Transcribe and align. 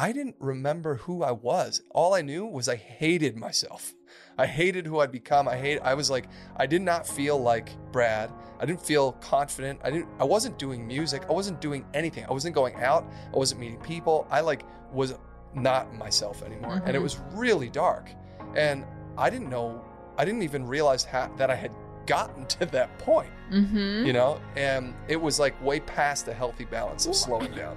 I 0.00 0.12
didn't 0.12 0.36
remember 0.38 0.94
who 0.96 1.22
I 1.22 1.32
was. 1.32 1.82
All 1.90 2.14
I 2.14 2.22
knew 2.22 2.46
was 2.46 2.68
I 2.68 2.76
hated 2.76 3.36
myself. 3.36 3.92
I 4.38 4.46
hated 4.46 4.86
who 4.86 5.00
I'd 5.00 5.12
become. 5.12 5.46
I 5.46 5.56
hate 5.58 5.78
I 5.82 5.92
was 5.94 6.08
like 6.10 6.26
I 6.56 6.66
did 6.66 6.80
not 6.82 7.06
feel 7.06 7.36
like 7.38 7.68
Brad. 7.92 8.32
I 8.58 8.64
didn't 8.64 8.80
feel 8.80 9.12
confident. 9.12 9.80
I 9.84 9.90
didn't 9.90 10.08
I 10.18 10.24
wasn't 10.24 10.58
doing 10.58 10.86
music. 10.86 11.22
I 11.28 11.32
wasn't 11.32 11.60
doing 11.60 11.84
anything. 11.92 12.24
I 12.28 12.32
wasn't 12.32 12.54
going 12.54 12.76
out. 12.76 13.04
I 13.34 13.36
wasn't 13.36 13.60
meeting 13.60 13.80
people. 13.80 14.26
I 14.30 14.40
like 14.40 14.62
was 14.92 15.14
not 15.54 15.94
myself 15.94 16.42
anymore. 16.42 16.80
And 16.86 16.96
it 16.96 17.00
Mhm. 17.00 17.02
was 17.02 17.18
really 17.34 17.68
dark. 17.68 18.08
And 18.56 18.84
I 19.18 19.28
didn't 19.28 19.50
know 19.50 19.84
I 20.16 20.24
didn't 20.24 20.42
even 20.42 20.66
realize 20.66 21.04
ha- 21.04 21.30
that 21.36 21.50
I 21.50 21.54
had 21.54 21.72
gotten 22.06 22.46
to 22.46 22.66
that 22.66 22.98
point, 22.98 23.30
Mm-hmm. 23.52 24.06
you 24.06 24.12
know? 24.12 24.40
And 24.56 24.94
it 25.08 25.20
was 25.20 25.38
like 25.38 25.54
way 25.62 25.80
past 25.80 26.26
a 26.28 26.34
healthy 26.34 26.64
balance 26.64 27.06
of 27.06 27.14
slowing 27.14 27.52
down. 27.52 27.76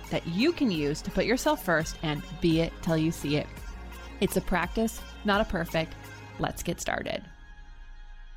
that 0.11 0.27
you 0.27 0.51
can 0.51 0.69
use 0.69 1.01
to 1.01 1.11
put 1.11 1.25
yourself 1.25 1.65
first 1.65 1.97
and 2.03 2.21
be 2.39 2.61
it 2.61 2.71
till 2.81 2.97
you 2.97 3.11
see 3.11 3.37
it. 3.37 3.47
It's 4.19 4.37
a 4.37 4.41
practice, 4.41 5.01
not 5.25 5.41
a 5.41 5.45
perfect. 5.45 5.93
Let's 6.37 6.61
get 6.61 6.79
started. 6.79 7.23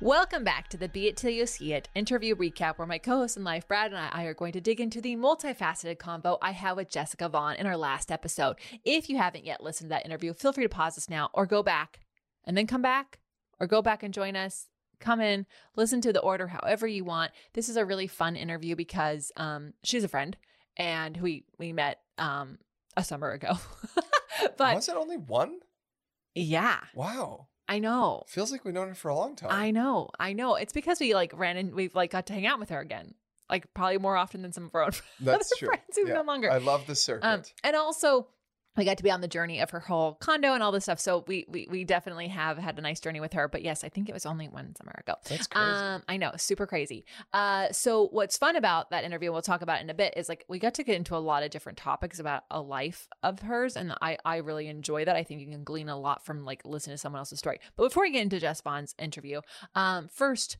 Welcome 0.01 0.43
back 0.43 0.67
to 0.69 0.77
the 0.77 0.89
Be 0.89 1.07
It 1.07 1.15
Till 1.15 1.29
You 1.29 1.45
See 1.45 1.71
It 1.71 1.87
interview 1.95 2.35
recap, 2.35 2.77
where 2.77 2.85
my 2.85 2.97
co 2.97 3.19
host 3.19 3.37
in 3.37 3.43
life, 3.43 3.67
Brad, 3.67 3.93
and 3.93 4.09
I 4.11 4.23
are 4.25 4.33
going 4.33 4.51
to 4.51 4.61
dig 4.61 4.81
into 4.81 4.99
the 4.99 5.15
multifaceted 5.15 5.99
combo 5.99 6.37
I 6.41 6.51
had 6.51 6.75
with 6.75 6.89
Jessica 6.89 7.29
Vann 7.29 7.55
in 7.55 7.65
our 7.65 7.77
last 7.77 8.11
episode. 8.11 8.57
If 8.83 9.09
you 9.09 9.17
haven't 9.17 9.45
yet 9.45 9.63
listened 9.63 9.89
to 9.89 9.95
that 9.95 10.05
interview, 10.05 10.33
feel 10.33 10.51
free 10.51 10.65
to 10.65 10.69
pause 10.69 10.95
this 10.95 11.09
now 11.09 11.29
or 11.33 11.45
go 11.45 11.63
back 11.63 12.01
and 12.43 12.57
then 12.57 12.67
come 12.67 12.81
back 12.81 13.19
or 13.59 13.67
go 13.67 13.81
back 13.81 14.03
and 14.03 14.13
join 14.13 14.35
us. 14.35 14.67
Come 14.99 15.21
in, 15.21 15.45
listen 15.75 16.01
to 16.01 16.11
the 16.11 16.21
order 16.21 16.47
however 16.47 16.87
you 16.87 17.05
want. 17.05 17.31
This 17.53 17.69
is 17.69 17.77
a 17.77 17.85
really 17.85 18.07
fun 18.07 18.35
interview 18.35 18.75
because 18.75 19.31
um, 19.37 19.73
she's 19.83 20.03
a 20.03 20.09
friend 20.09 20.35
and 20.77 21.17
we 21.17 21.45
we 21.57 21.73
met 21.73 21.99
um, 22.17 22.57
a 22.97 23.03
summer 23.03 23.31
ago. 23.31 23.53
but 24.57 24.75
was 24.75 24.89
it 24.89 24.95
only 24.95 25.17
one? 25.17 25.59
yeah, 26.33 26.79
Wow. 26.93 27.47
I 27.67 27.79
know. 27.79 28.23
Feels 28.27 28.51
like 28.51 28.63
we've 28.63 28.75
known 28.75 28.89
her 28.89 28.93
for 28.95 29.09
a 29.09 29.15
long 29.15 29.35
time. 29.35 29.49
I 29.51 29.71
know, 29.71 30.09
I 30.19 30.33
know. 30.33 30.53
It's 30.55 30.73
because 30.73 30.99
we 30.99 31.15
like 31.15 31.31
ran 31.35 31.57
and 31.57 31.73
we've 31.73 31.95
like 31.95 32.11
got 32.11 32.27
to 32.27 32.33
hang 32.33 32.45
out 32.45 32.59
with 32.59 32.69
her 32.69 32.79
again, 32.79 33.15
like 33.49 33.73
probably 33.73 33.97
more 33.97 34.15
often 34.15 34.43
than 34.43 34.53
some 34.53 34.65
of 34.65 34.75
our 34.75 34.83
own 34.83 34.91
That's 35.19 35.51
other 35.51 35.57
true. 35.59 35.67
friends 35.69 35.83
who 35.95 36.07
Yeah. 36.07 36.13
no 36.15 36.21
longer. 36.21 36.51
I 36.51 36.59
love 36.59 36.85
the 36.85 36.93
circuit. 36.93 37.25
Um, 37.27 37.41
and 37.63 37.75
also, 37.75 38.27
we 38.77 38.85
got 38.85 38.97
to 38.97 39.03
be 39.03 39.11
on 39.11 39.21
the 39.21 39.27
journey 39.27 39.59
of 39.59 39.69
her 39.71 39.79
whole 39.79 40.15
condo 40.15 40.53
and 40.53 40.61
all 40.61 40.71
this 40.71 40.83
stuff. 40.83 40.99
So 40.99 41.23
we 41.27 41.45
we 41.47 41.67
we 41.69 41.83
definitely 41.83 42.27
have 42.27 42.57
had 42.57 42.77
a 42.77 42.81
nice 42.81 42.99
journey 42.99 43.19
with 43.19 43.33
her. 43.33 43.47
But 43.47 43.63
yes, 43.63 43.83
I 43.83 43.89
think 43.89 44.09
it 44.09 44.13
was 44.13 44.25
only 44.25 44.47
one 44.47 44.75
summer 44.75 44.93
ago. 44.99 45.15
That's 45.29 45.47
crazy. 45.47 45.67
Um, 45.67 46.03
I 46.07 46.17
know, 46.17 46.31
super 46.37 46.67
crazy. 46.67 47.05
Uh, 47.33 47.71
so 47.71 48.07
what's 48.11 48.37
fun 48.37 48.55
about 48.55 48.89
that 48.89 49.03
interview, 49.03 49.31
we'll 49.31 49.41
talk 49.41 49.61
about 49.61 49.81
in 49.81 49.89
a 49.89 49.93
bit, 49.93 50.13
is 50.17 50.29
like 50.29 50.45
we 50.47 50.59
got 50.59 50.73
to 50.75 50.83
get 50.83 50.95
into 50.95 51.15
a 51.15 51.17
lot 51.17 51.43
of 51.43 51.51
different 51.51 51.77
topics 51.77 52.19
about 52.19 52.43
a 52.51 52.61
life 52.61 53.07
of 53.23 53.39
hers, 53.39 53.75
and 53.75 53.93
I 54.01 54.17
I 54.25 54.37
really 54.37 54.67
enjoy 54.67 55.05
that. 55.05 55.15
I 55.15 55.23
think 55.23 55.41
you 55.41 55.47
can 55.47 55.63
glean 55.63 55.89
a 55.89 55.99
lot 55.99 56.25
from 56.25 56.43
like 56.43 56.61
listening 56.65 56.95
to 56.95 56.97
someone 56.97 57.19
else's 57.19 57.39
story. 57.39 57.59
But 57.75 57.83
before 57.85 58.03
we 58.03 58.11
get 58.11 58.23
into 58.23 58.39
Jess 58.39 58.61
Vann's 58.61 58.95
interview, 58.99 59.41
um, 59.75 60.07
first 60.07 60.57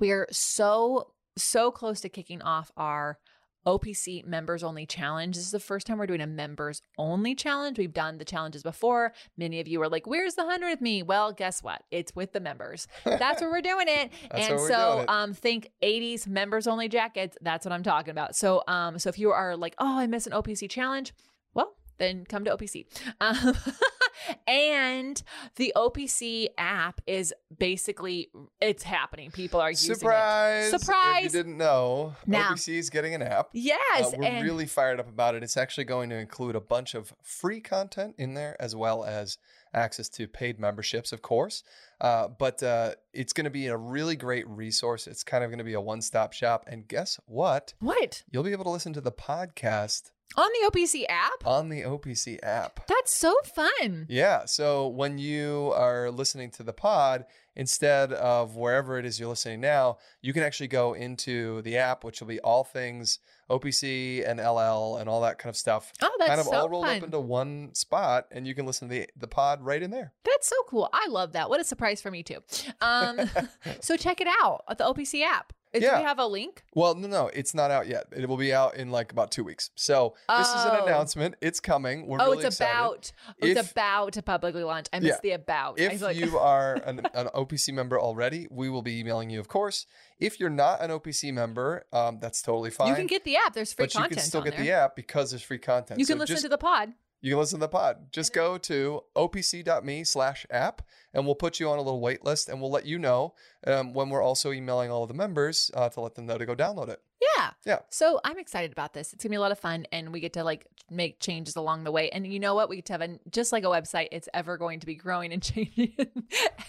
we 0.00 0.10
are 0.10 0.26
so 0.30 1.12
so 1.36 1.70
close 1.70 2.00
to 2.00 2.08
kicking 2.08 2.42
off 2.42 2.70
our 2.76 3.18
OPC 3.66 4.24
members 4.24 4.62
only 4.62 4.86
challenge. 4.86 5.36
This 5.36 5.44
is 5.44 5.50
the 5.50 5.60
first 5.60 5.86
time 5.86 5.98
we're 5.98 6.06
doing 6.06 6.20
a 6.20 6.26
members 6.26 6.82
only 6.98 7.34
challenge. 7.34 7.78
We've 7.78 7.92
done 7.92 8.18
the 8.18 8.24
challenges 8.24 8.62
before. 8.62 9.12
Many 9.36 9.60
of 9.60 9.68
you 9.68 9.80
are 9.82 9.88
like, 9.88 10.06
"Where's 10.06 10.34
the 10.34 10.44
hundred 10.44 10.68
with 10.68 10.80
me?" 10.80 11.02
Well, 11.02 11.32
guess 11.32 11.62
what? 11.62 11.82
It's 11.90 12.14
with 12.14 12.32
the 12.32 12.40
members. 12.40 12.86
That's 13.04 13.40
where 13.40 13.50
we're 13.50 13.62
doing 13.62 13.86
it. 13.88 14.12
And 14.34 14.60
so, 14.60 15.00
it. 15.00 15.08
um, 15.08 15.32
think 15.32 15.70
'80s 15.82 16.26
members 16.26 16.66
only 16.66 16.88
jackets. 16.88 17.36
That's 17.40 17.64
what 17.64 17.72
I'm 17.72 17.82
talking 17.82 18.10
about. 18.10 18.34
So, 18.36 18.62
um, 18.66 18.98
so 18.98 19.08
if 19.08 19.18
you 19.18 19.30
are 19.30 19.56
like, 19.56 19.74
"Oh, 19.78 19.98
I 19.98 20.06
miss 20.06 20.26
an 20.26 20.32
OPC 20.32 20.68
challenge," 20.68 21.14
well, 21.54 21.76
then 21.98 22.24
come 22.28 22.44
to 22.44 22.50
OPC. 22.56 22.86
Um, 23.20 23.54
and 24.46 25.22
the 25.56 25.72
OPC 25.76 26.48
app 26.58 27.00
is 27.06 27.32
basically 27.58 28.30
it's 28.60 28.82
happening. 28.82 29.30
People 29.30 29.60
are 29.60 29.70
using 29.70 29.92
it. 29.92 29.98
Surprise! 29.98 30.72
If 30.72 30.80
Surprise! 30.82 31.24
you 31.24 31.30
didn't 31.30 31.56
know, 31.56 32.14
Now- 32.26 32.50
OPC 32.50 32.76
is 32.78 32.90
getting 32.90 33.14
an 33.14 33.22
app. 33.22 33.48
Yes, 33.52 33.78
Uh, 34.06 34.16
we're 34.18 34.24
and 34.24 34.44
really 34.44 34.66
fired 34.66 35.00
up 35.00 35.08
about 35.08 35.34
it. 35.34 35.42
It's 35.42 35.56
actually 35.56 35.84
going 35.84 36.10
to 36.10 36.16
include 36.16 36.56
a 36.56 36.60
bunch 36.60 36.94
of 36.94 37.12
free 37.22 37.60
content 37.60 38.14
in 38.18 38.34
there, 38.34 38.56
as 38.60 38.74
well 38.74 39.04
as 39.04 39.38
access 39.72 40.08
to 40.08 40.28
paid 40.28 40.60
memberships, 40.60 41.12
of 41.12 41.20
course. 41.20 41.64
Uh, 42.00 42.28
but 42.28 42.62
uh, 42.62 42.94
it's 43.12 43.32
going 43.32 43.44
to 43.44 43.50
be 43.50 43.66
a 43.66 43.76
really 43.76 44.14
great 44.14 44.46
resource. 44.48 45.06
It's 45.06 45.24
kind 45.24 45.42
of 45.42 45.50
going 45.50 45.58
to 45.58 45.64
be 45.64 45.72
a 45.74 45.80
one-stop 45.80 46.32
shop. 46.32 46.64
And 46.68 46.86
guess 46.86 47.18
what? 47.26 47.74
what 47.80 48.22
You'll 48.30 48.44
be 48.44 48.52
able 48.52 48.64
to 48.64 48.70
listen 48.70 48.92
to 48.92 49.00
the 49.00 49.10
podcast 49.12 50.10
on 50.36 50.48
the 50.52 50.70
OPC 50.70 51.04
app? 51.08 51.46
on 51.46 51.68
the 51.68 51.82
OPC 51.82 52.38
app. 52.42 52.86
That's 52.86 53.16
so 53.16 53.34
fun. 53.54 54.06
Yeah. 54.08 54.44
So 54.46 54.88
when 54.88 55.18
you 55.18 55.72
are 55.76 56.10
listening 56.10 56.50
to 56.52 56.62
the 56.62 56.72
pod, 56.72 57.24
instead 57.56 58.12
of 58.12 58.56
wherever 58.56 58.98
it 58.98 59.04
is 59.04 59.20
you're 59.20 59.28
listening 59.28 59.60
now, 59.60 59.98
you 60.22 60.32
can 60.32 60.42
actually 60.42 60.68
go 60.68 60.94
into 60.94 61.62
the 61.62 61.76
app, 61.76 62.04
which 62.04 62.20
will 62.20 62.28
be 62.28 62.40
all 62.40 62.64
things 62.64 63.18
OPC 63.50 64.28
and 64.28 64.40
LL 64.40 64.96
and 64.96 65.08
all 65.08 65.20
that 65.20 65.38
kind 65.38 65.50
of 65.50 65.56
stuff. 65.56 65.92
Oh, 66.02 66.10
that's 66.18 66.28
kind 66.28 66.40
of 66.40 66.46
so 66.46 66.56
all 66.56 66.68
rolled 66.68 66.86
fun. 66.86 66.96
up 66.98 67.02
into 67.04 67.20
one 67.20 67.74
spot, 67.74 68.26
and 68.30 68.46
you 68.46 68.54
can 68.54 68.66
listen 68.66 68.88
to 68.88 68.94
the, 68.94 69.08
the 69.16 69.28
pod 69.28 69.62
right 69.62 69.82
in 69.82 69.90
there. 69.90 70.12
That's 70.24 70.48
so 70.48 70.56
cool. 70.68 70.88
I 70.92 71.08
love 71.08 71.32
that. 71.32 71.48
What 71.50 71.60
a 71.60 71.64
surprise 71.64 72.00
for 72.00 72.10
me 72.10 72.22
too. 72.22 72.38
Um, 72.80 73.20
so 73.80 73.96
check 73.96 74.20
it 74.20 74.28
out 74.42 74.64
at 74.68 74.78
the 74.78 74.84
OPC 74.84 75.22
app. 75.22 75.52
Do 75.80 75.80
Yeah. 75.86 75.98
we 75.98 76.04
have 76.04 76.18
a 76.18 76.26
link? 76.26 76.64
Well, 76.74 76.94
no, 76.94 77.08
no, 77.08 77.26
it's 77.28 77.54
not 77.54 77.70
out 77.70 77.86
yet. 77.88 78.06
It 78.12 78.28
will 78.28 78.36
be 78.36 78.52
out 78.54 78.76
in 78.76 78.90
like 78.90 79.12
about 79.12 79.30
two 79.30 79.44
weeks. 79.44 79.70
So 79.74 80.14
this 80.28 80.48
is 80.48 80.64
an 80.64 80.70
Oh. 80.80 80.86
announcement. 80.86 81.34
It's 81.40 81.60
coming. 81.60 82.06
We're 82.06 82.18
oh, 82.20 82.26
really 82.32 82.38
it's 82.46 82.56
excited. 82.56 82.72
about. 82.74 83.12
Oh, 83.28 83.32
it's 83.40 83.60
If- 83.60 83.70
about 83.72 84.12
to 84.14 84.22
publicly 84.22 84.62
launch. 84.64 84.86
I 84.92 85.00
missed 85.00 85.22
the 85.22 85.32
about. 85.32 85.78
If 85.78 86.00
like, 86.00 86.16
you 86.16 86.38
are 86.38 86.74
an, 86.74 87.00
an 87.14 87.28
OPC 87.34 87.72
member 87.72 88.00
already, 88.00 88.46
we 88.50 88.68
will 88.70 88.82
be 88.82 88.98
emailing 89.00 89.30
you, 89.30 89.40
of 89.40 89.48
course. 89.48 89.86
If 90.20 90.38
you're 90.38 90.50
not 90.50 90.80
an 90.80 90.90
OPC 90.90 91.32
member, 91.32 91.86
um, 91.92 92.18
that's 92.20 92.40
totally 92.40 92.70
fine. 92.70 92.88
you 92.88 92.94
can 92.94 93.06
get 93.06 93.24
the 93.24 93.36
app. 93.36 93.52
There's 93.54 93.72
free 93.72 93.86
but 93.86 93.94
you 93.94 94.08
can 94.08 94.18
still 94.18 94.42
get 94.42 94.54
there. 94.56 94.64
the 94.64 94.70
app 94.72 94.94
because 94.96 95.30
there's 95.30 95.42
free 95.42 95.58
content. 95.58 95.98
You 95.98 96.06
So 96.06 96.14
can 96.14 96.20
listen 96.20 96.34
just- 96.34 96.44
to 96.44 96.48
the 96.48 96.58
pod. 96.58 96.92
You 97.20 97.30
can 97.30 97.38
listen 97.38 97.58
to 97.58 97.64
the 97.64 97.68
pod. 97.68 98.12
Just 98.12 98.34
go 98.34 98.58
to 98.58 99.00
opc.me 99.16 100.04
slash 100.04 100.46
app 100.50 100.82
and 101.14 101.24
we'll 101.24 101.34
put 101.34 101.58
you 101.58 101.70
on 101.70 101.78
a 101.78 101.82
little 101.82 102.00
wait 102.00 102.24
list 102.24 102.48
and 102.48 102.60
we'll 102.60 102.70
let 102.70 102.84
you 102.84 102.98
know 102.98 103.34
um, 103.66 103.94
when 103.94 104.10
we're 104.10 104.22
also 104.22 104.52
emailing 104.52 104.90
all 104.90 105.02
of 105.02 105.08
the 105.08 105.14
members 105.14 105.70
uh, 105.74 105.88
to 105.88 106.00
let 106.00 106.14
them 106.14 106.26
know 106.26 106.36
to 106.36 106.44
go 106.44 106.54
download 106.54 106.88
it. 106.88 107.00
Yeah. 107.36 107.50
Yeah. 107.64 107.78
So 107.90 108.20
I'm 108.24 108.38
excited 108.38 108.72
about 108.72 108.92
this. 108.92 109.12
It's 109.12 109.24
gonna 109.24 109.30
be 109.30 109.36
a 109.36 109.40
lot 109.40 109.52
of 109.52 109.58
fun, 109.58 109.86
and 109.92 110.12
we 110.12 110.20
get 110.20 110.34
to 110.34 110.44
like 110.44 110.66
make 110.90 111.18
changes 111.20 111.56
along 111.56 111.84
the 111.84 111.90
way. 111.90 112.10
And 112.10 112.26
you 112.26 112.38
know 112.38 112.54
what? 112.54 112.68
We 112.68 112.76
get 112.76 112.86
to 112.86 112.92
have 112.98 113.18
just 113.30 113.52
like 113.52 113.64
a 113.64 113.68
website. 113.68 114.08
It's 114.12 114.28
ever 114.34 114.58
going 114.58 114.80
to 114.80 114.86
be 114.86 114.94
growing 114.94 115.32
and 115.32 115.42
changing 115.42 115.94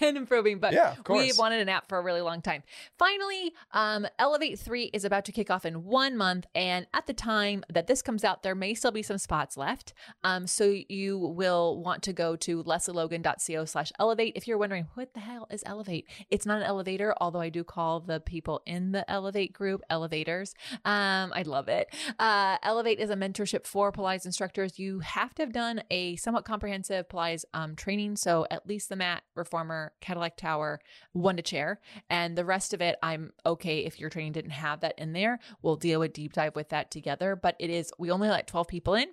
and 0.02 0.18
improving. 0.18 0.60
But 0.60 0.74
Yeah, 0.74 0.92
of 0.94 1.10
we've 1.10 1.38
wanted 1.38 1.62
an 1.62 1.70
app 1.70 1.90
for 1.90 1.98
a 1.98 2.02
really 2.02 2.22
long 2.22 2.42
time. 2.42 2.64
Finally, 2.98 3.54
um, 3.72 4.08
Elevate 4.20 4.60
Three 4.60 4.86
is 4.94 5.04
about 5.04 5.26
to 5.26 5.32
kick 5.32 5.50
off 5.50 5.66
in 5.66 5.84
one 5.84 6.16
month, 6.16 6.46
and 6.56 6.88
at 6.94 7.08
the 7.08 7.14
time 7.14 7.64
that 7.70 7.88
this 7.88 8.02
comes 8.02 8.24
out, 8.24 8.44
there 8.44 8.56
may 8.56 8.74
still 8.74 8.92
be 8.92 9.04
some 9.04 9.18
spots 9.18 9.58
left. 9.58 9.94
Um, 10.24 10.48
so 10.48 10.76
you 10.88 11.18
will 11.18 11.82
want 11.82 12.04
to 12.04 12.14
go 12.14 12.36
to 12.38 12.64
lesleylogan.co/slash 12.64 13.92
elevate. 14.00 14.35
If 14.36 14.48
you're 14.48 14.58
wondering 14.58 14.88
what 14.96 15.14
the 15.14 15.22
hell 15.22 15.48
is 15.50 15.64
Elevate, 15.66 16.08
it's 16.30 16.46
not 16.46 16.58
an 16.58 16.64
elevator, 16.64 17.16
although 17.22 17.40
I 17.40 17.50
do 17.50 17.64
call 17.64 18.02
the 18.02 18.20
people 18.20 18.62
in 18.66 18.92
the 18.92 19.10
Elevate 19.10 19.54
group 19.54 19.82
elevators. 19.90 20.54
Um, 20.84 21.32
I 21.34 21.44
love 21.46 21.70
it. 21.70 21.88
Uh, 22.20 22.58
Elevate 22.62 23.00
is 23.00 23.10
a 23.10 23.16
mentorship 23.16 23.66
for 23.66 23.92
Pilates 23.92 24.26
instructors. 24.26 24.78
You 24.78 25.00
have 25.00 25.34
to 25.36 25.44
have 25.44 25.54
done 25.54 25.84
a 25.90 26.18
somewhat 26.18 26.46
comprehensive 26.46 27.08
Pilates 27.08 27.46
um, 27.54 27.76
training, 27.76 28.18
so 28.18 28.46
at 28.52 28.68
least 28.68 28.90
the 28.90 28.96
mat, 28.96 29.24
reformer, 29.36 29.94
Cadillac 30.02 30.36
Tower, 30.36 30.82
Wunda 31.16 31.44
chair, 31.44 31.80
and 32.10 32.38
the 32.38 32.46
rest 32.46 32.74
of 32.74 32.82
it, 32.82 32.98
I'm 33.02 33.32
okay 33.46 33.80
if 33.80 34.00
your 34.00 34.10
training 34.10 34.34
didn't 34.34 34.52
have 34.52 34.82
that 34.82 35.00
in 35.00 35.14
there. 35.14 35.40
We'll 35.62 35.78
deal 35.78 36.02
with 36.02 36.14
deep 36.14 36.34
dive 36.34 36.56
with 36.56 36.70
that 36.70 36.92
together. 36.92 37.36
But 37.36 37.56
it 37.60 37.70
is 37.70 37.92
we 37.98 38.12
only 38.12 38.30
let 38.30 38.48
12 38.48 38.68
people 38.68 38.96
in. 38.96 39.08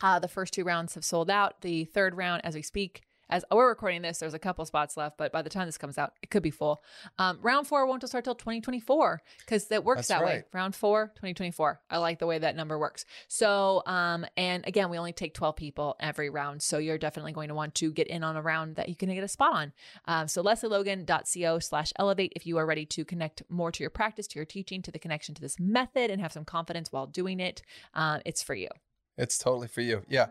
Uh, 0.00 0.18
the 0.18 0.28
first 0.28 0.52
two 0.54 0.64
rounds 0.64 0.94
have 0.94 1.04
sold 1.04 1.30
out. 1.30 1.60
The 1.62 1.84
third 1.84 2.16
round, 2.16 2.44
as 2.44 2.54
we 2.54 2.62
speak, 2.62 3.02
as 3.30 3.44
we're 3.50 3.68
recording 3.68 4.02
this, 4.02 4.18
there's 4.18 4.34
a 4.34 4.38
couple 4.38 4.64
spots 4.64 4.96
left, 4.96 5.18
but 5.18 5.32
by 5.32 5.42
the 5.42 5.50
time 5.50 5.66
this 5.66 5.78
comes 5.78 5.98
out, 5.98 6.14
it 6.22 6.30
could 6.30 6.42
be 6.42 6.50
full. 6.50 6.82
Um, 7.18 7.38
round 7.42 7.66
four 7.66 7.86
won't 7.86 8.06
start 8.08 8.24
till 8.24 8.34
2024 8.34 9.22
because 9.40 9.66
that 9.66 9.84
works 9.84 10.08
That's 10.08 10.20
that 10.20 10.24
way. 10.24 10.44
Round 10.52 10.74
four, 10.74 11.08
2024. 11.16 11.80
I 11.90 11.98
like 11.98 12.18
the 12.18 12.26
way 12.26 12.38
that 12.38 12.56
number 12.56 12.78
works. 12.78 13.04
So, 13.26 13.82
um, 13.86 14.24
and 14.36 14.66
again, 14.66 14.88
we 14.90 14.98
only 14.98 15.12
take 15.12 15.34
12 15.34 15.56
people 15.56 15.96
every 16.00 16.30
round. 16.30 16.62
So 16.62 16.78
you're 16.78 16.98
definitely 16.98 17.32
going 17.32 17.48
to 17.48 17.54
want 17.54 17.74
to 17.76 17.92
get 17.92 18.06
in 18.06 18.24
on 18.24 18.36
a 18.36 18.42
round 18.42 18.76
that 18.76 18.88
you 18.88 18.96
can 18.96 19.12
get 19.12 19.24
a 19.24 19.28
spot 19.28 19.54
on. 19.54 19.72
Um, 20.06 20.28
so 20.28 20.42
lesleylogan.co 20.42 21.58
slash 21.58 21.92
elevate 21.96 22.32
if 22.36 22.46
you 22.46 22.56
are 22.58 22.66
ready 22.66 22.86
to 22.86 23.04
connect 23.04 23.42
more 23.48 23.72
to 23.72 23.82
your 23.82 23.90
practice, 23.90 24.26
to 24.28 24.38
your 24.38 24.46
teaching, 24.46 24.82
to 24.82 24.90
the 24.90 24.98
connection 24.98 25.34
to 25.34 25.40
this 25.40 25.58
method 25.58 26.10
and 26.10 26.20
have 26.20 26.32
some 26.32 26.44
confidence 26.44 26.92
while 26.92 27.06
doing 27.06 27.40
it. 27.40 27.62
Uh, 27.94 28.20
it's 28.24 28.42
for 28.42 28.54
you. 28.54 28.68
It's 29.16 29.36
totally 29.36 29.68
for 29.68 29.80
you. 29.80 30.02
Yeah. 30.08 30.26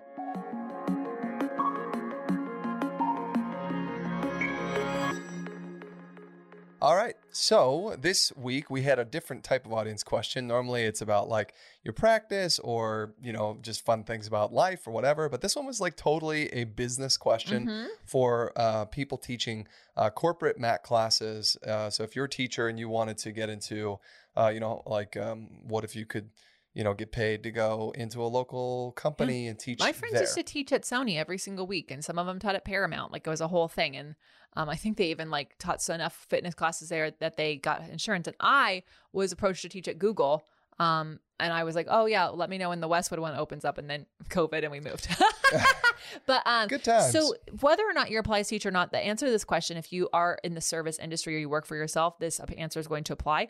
All 6.80 6.96
right. 6.96 7.16
So 7.32 7.96
this 8.00 8.32
week 8.36 8.70
we 8.70 8.84
had 8.84 9.00
a 9.00 9.06
different 9.06 9.44
type 9.44 9.66
of 9.66 9.74
audience 9.74 10.04
question. 10.04 10.46
Normally 10.46 10.84
it's 10.84 11.02
about 11.02 11.28
like 11.28 11.56
your 11.84 11.94
practice 11.94 12.60
or, 12.60 13.16
you 13.20 13.34
know, 13.34 13.58
just 13.64 13.84
fun 13.84 14.04
things 14.04 14.28
about 14.28 14.54
life 14.54 14.86
or 14.88 14.92
whatever. 14.92 15.28
But 15.28 15.42
this 15.42 15.56
one 15.56 15.66
was 15.66 15.82
like 15.82 15.96
totally 15.98 16.50
a 16.50 16.66
business 16.66 17.18
question 17.18 17.66
Mhm. 17.66 17.88
for 18.06 18.52
uh, 18.56 18.86
people 18.86 19.18
teaching 19.18 19.68
uh, 19.96 20.12
corporate 20.12 20.60
mat 20.60 20.84
classes. 20.84 21.58
Uh, 21.66 21.90
so 21.90 22.04
if 22.04 22.16
you're 22.16 22.26
a 22.26 22.30
teacher 22.30 22.68
and 22.68 22.78
you 22.78 22.90
wanted 22.90 23.18
to 23.20 23.32
get 23.32 23.50
into, 23.50 24.00
uh, 24.36 24.50
you 24.54 24.60
know, 24.60 24.84
like 24.86 25.18
um, 25.18 25.48
what 25.64 25.84
if 25.84 25.96
you 25.96 26.06
could, 26.06 26.30
you 26.78 26.84
know, 26.84 26.94
get 26.94 27.12
paid 27.12 27.42
to 27.42 27.50
go 27.50 27.92
into 27.98 28.22
a 28.22 28.30
local 28.30 28.92
company 28.92 29.48
and 29.48 29.58
teach 29.58 29.80
My 29.80 29.92
friends 29.92 30.14
there. 30.14 30.22
used 30.22 30.36
to 30.36 30.44
teach 30.44 30.72
at 30.72 30.84
Sony 30.84 31.18
every 31.18 31.40
single 31.40 31.66
week, 31.66 31.90
and 31.90 32.06
some 32.06 32.20
of 32.20 32.28
them 32.28 32.38
taught 32.38 32.54
at 32.54 32.66
Paramount. 32.66 33.12
Like 33.12 33.26
it 33.26 33.30
was 33.32 33.42
a 33.42 33.48
whole 33.48 33.68
thing. 33.68 33.98
And 33.98 34.14
um, 34.56 34.70
I 34.70 34.76
think 34.76 34.98
they 34.98 35.10
even 35.10 35.32
like 35.32 35.58
taught 35.58 35.82
so 35.82 35.96
enough 35.96 36.28
fitness 36.30 36.54
classes 36.54 36.90
there 36.90 37.10
that 37.20 37.36
they 37.36 37.56
got 37.56 37.82
insurance. 37.90 38.28
And 38.28 38.36
I 38.40 38.84
was 39.12 39.32
approached 39.32 39.64
to 39.64 39.70
teach 39.70 39.88
at 39.88 39.98
Google. 39.98 40.46
Um, 40.78 41.20
and 41.40 41.52
I 41.52 41.64
was 41.64 41.74
like, 41.74 41.88
oh 41.90 42.06
yeah, 42.06 42.28
let 42.28 42.48
me 42.48 42.60
know 42.60 42.70
when 42.70 42.80
the 42.80 42.88
Westwood 42.88 43.20
one 43.20 43.36
opens 43.36 43.66
up, 43.66 43.80
and 43.80 43.90
then 43.90 44.06
COVID, 44.30 44.62
and 44.62 44.72
we 44.72 44.80
moved. 44.80 45.08
but 46.28 46.44
um, 46.46 46.68
Good 46.68 46.84
times. 46.84 47.12
So 47.12 47.34
whether 47.60 47.90
or 47.90 47.94
not 47.94 48.12
you're 48.12 48.22
a 48.22 48.24
Pilates 48.24 48.50
teacher 48.50 48.70
or 48.70 48.72
not, 48.72 48.92
the 48.92 49.00
answer 49.00 49.26
to 49.26 49.32
this 49.32 49.46
question, 49.46 49.78
if 49.78 49.92
you 49.92 50.10
are 50.14 50.38
in 50.44 50.54
the 50.54 50.62
service 50.62 51.00
industry 51.00 51.38
or 51.38 51.40
you 51.40 51.50
work 51.50 51.66
for 51.66 51.76
yourself, 51.76 52.20
this 52.20 52.40
answer 52.56 52.80
is 52.80 52.86
going 52.86 53.06
to 53.06 53.14
apply. 53.14 53.48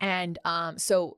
And 0.00 0.38
um, 0.44 0.78
so 0.78 1.16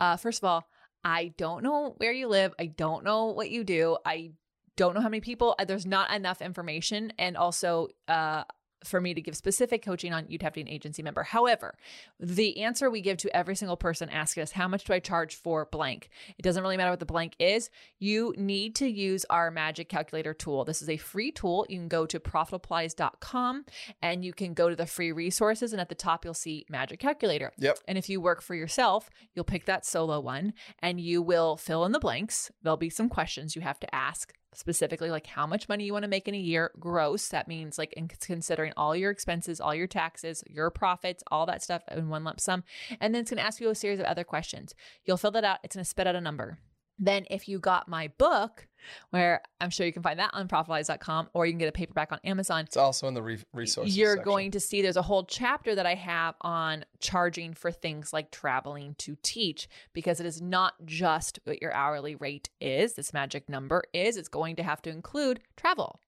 uh, 0.00 0.16
first 0.16 0.42
of 0.42 0.44
all, 0.48 0.68
I 1.04 1.32
don't 1.36 1.62
know 1.62 1.94
where 1.96 2.12
you 2.12 2.28
live. 2.28 2.54
I 2.58 2.66
don't 2.66 3.04
know 3.04 3.26
what 3.26 3.50
you 3.50 3.64
do. 3.64 3.96
I 4.04 4.32
don't 4.76 4.94
know 4.94 5.00
how 5.00 5.08
many 5.08 5.20
people. 5.20 5.56
There's 5.66 5.86
not 5.86 6.12
enough 6.12 6.42
information, 6.42 7.12
and 7.18 7.36
also. 7.36 7.88
Uh, 8.08 8.44
for 8.84 9.00
me 9.00 9.14
to 9.14 9.20
give 9.20 9.36
specific 9.36 9.84
coaching 9.84 10.12
on, 10.12 10.26
you'd 10.28 10.42
have 10.42 10.52
to 10.52 10.58
be 10.58 10.62
an 10.62 10.68
agency 10.68 11.02
member. 11.02 11.22
However, 11.22 11.76
the 12.18 12.62
answer 12.62 12.90
we 12.90 13.00
give 13.00 13.18
to 13.18 13.36
every 13.36 13.54
single 13.54 13.76
person 13.76 14.08
asking 14.08 14.42
us, 14.42 14.52
How 14.52 14.68
much 14.68 14.84
do 14.84 14.92
I 14.92 14.98
charge 14.98 15.34
for 15.34 15.66
blank? 15.70 16.08
It 16.38 16.42
doesn't 16.42 16.62
really 16.62 16.76
matter 16.76 16.90
what 16.90 17.00
the 17.00 17.06
blank 17.06 17.34
is. 17.38 17.70
You 17.98 18.34
need 18.36 18.74
to 18.76 18.86
use 18.86 19.24
our 19.30 19.50
magic 19.50 19.88
calculator 19.88 20.34
tool. 20.34 20.64
This 20.64 20.82
is 20.82 20.88
a 20.88 20.96
free 20.96 21.30
tool. 21.30 21.66
You 21.68 21.78
can 21.78 21.88
go 21.88 22.06
to 22.06 22.18
profitablepilates.com 22.18 23.64
and 24.02 24.24
you 24.24 24.32
can 24.32 24.54
go 24.54 24.68
to 24.68 24.76
the 24.76 24.86
free 24.86 25.12
resources, 25.12 25.72
and 25.72 25.80
at 25.80 25.88
the 25.88 25.94
top, 25.94 26.24
you'll 26.24 26.34
see 26.34 26.64
magic 26.68 27.00
calculator. 27.00 27.52
Yep. 27.58 27.78
And 27.86 27.98
if 27.98 28.08
you 28.08 28.20
work 28.20 28.42
for 28.42 28.54
yourself, 28.54 29.10
you'll 29.34 29.44
pick 29.44 29.66
that 29.66 29.84
solo 29.84 30.20
one 30.20 30.54
and 30.80 31.00
you 31.00 31.22
will 31.22 31.56
fill 31.56 31.84
in 31.84 31.92
the 31.92 31.98
blanks. 31.98 32.50
There'll 32.62 32.76
be 32.76 32.90
some 32.90 33.08
questions 33.08 33.54
you 33.54 33.62
have 33.62 33.80
to 33.80 33.94
ask 33.94 34.34
specifically 34.52 35.10
like 35.10 35.26
how 35.26 35.46
much 35.46 35.68
money 35.68 35.84
you 35.84 35.92
want 35.92 36.02
to 36.02 36.08
make 36.08 36.26
in 36.26 36.34
a 36.34 36.38
year 36.38 36.72
gross 36.78 37.28
that 37.28 37.46
means 37.46 37.78
like 37.78 37.92
in 37.92 38.08
considering 38.08 38.72
all 38.76 38.96
your 38.96 39.10
expenses 39.10 39.60
all 39.60 39.74
your 39.74 39.86
taxes 39.86 40.42
your 40.48 40.70
profits 40.70 41.22
all 41.30 41.46
that 41.46 41.62
stuff 41.62 41.82
in 41.90 42.08
one 42.08 42.24
lump 42.24 42.40
sum. 42.40 42.64
And 43.00 43.14
then 43.14 43.22
it's 43.22 43.30
going 43.30 43.38
to 43.38 43.46
ask 43.46 43.60
you 43.60 43.70
a 43.70 43.74
series 43.74 44.00
of 44.00 44.06
other 44.06 44.24
questions. 44.24 44.74
You'll 45.04 45.16
fill 45.16 45.30
that 45.32 45.44
out 45.44 45.58
it's 45.62 45.76
going 45.76 45.84
to 45.84 45.88
spit 45.88 46.06
out 46.06 46.16
a 46.16 46.20
number 46.20 46.58
then 47.02 47.24
if 47.30 47.48
you 47.48 47.58
got 47.58 47.88
my 47.88 48.08
book 48.18 48.68
where 49.10 49.40
i'm 49.60 49.68
sure 49.70 49.84
you 49.86 49.92
can 49.92 50.02
find 50.02 50.18
that 50.18 50.30
on 50.32 50.46
profitablepilates.com 50.48 51.28
or 51.34 51.44
you 51.46 51.52
can 51.52 51.58
get 51.58 51.68
a 51.68 51.72
paperback 51.72 52.12
on 52.12 52.18
amazon 52.24 52.64
It's 52.64 52.76
also 52.76 53.08
in 53.08 53.14
the 53.14 53.22
re- 53.22 53.38
resources. 53.52 53.96
you're 53.96 54.10
section. 54.16 54.24
going 54.24 54.50
to 54.52 54.60
see 54.60 54.80
there's 54.82 54.96
a 54.96 55.02
whole 55.02 55.24
chapter 55.24 55.74
that 55.74 55.86
I 55.86 55.94
have 55.94 56.34
on 56.42 56.84
charging 57.00 57.54
for 57.54 57.70
things 57.72 58.12
like 58.12 58.30
traveling 58.30 58.94
to 58.98 59.16
teach 59.22 59.68
because 59.92 60.20
it 60.20 60.26
is 60.26 60.40
not 60.40 60.74
just 60.84 61.40
what 61.44 61.60
your 61.60 61.72
hourly 61.74 62.14
rate 62.14 62.48
is, 62.60 62.94
this 62.94 63.12
magic 63.12 63.48
number 63.48 63.82
is, 63.92 64.16
it's 64.16 64.28
going 64.28 64.56
to 64.56 64.62
have 64.62 64.80
to 64.82 64.90
include 64.90 65.40
travel. 65.56 66.00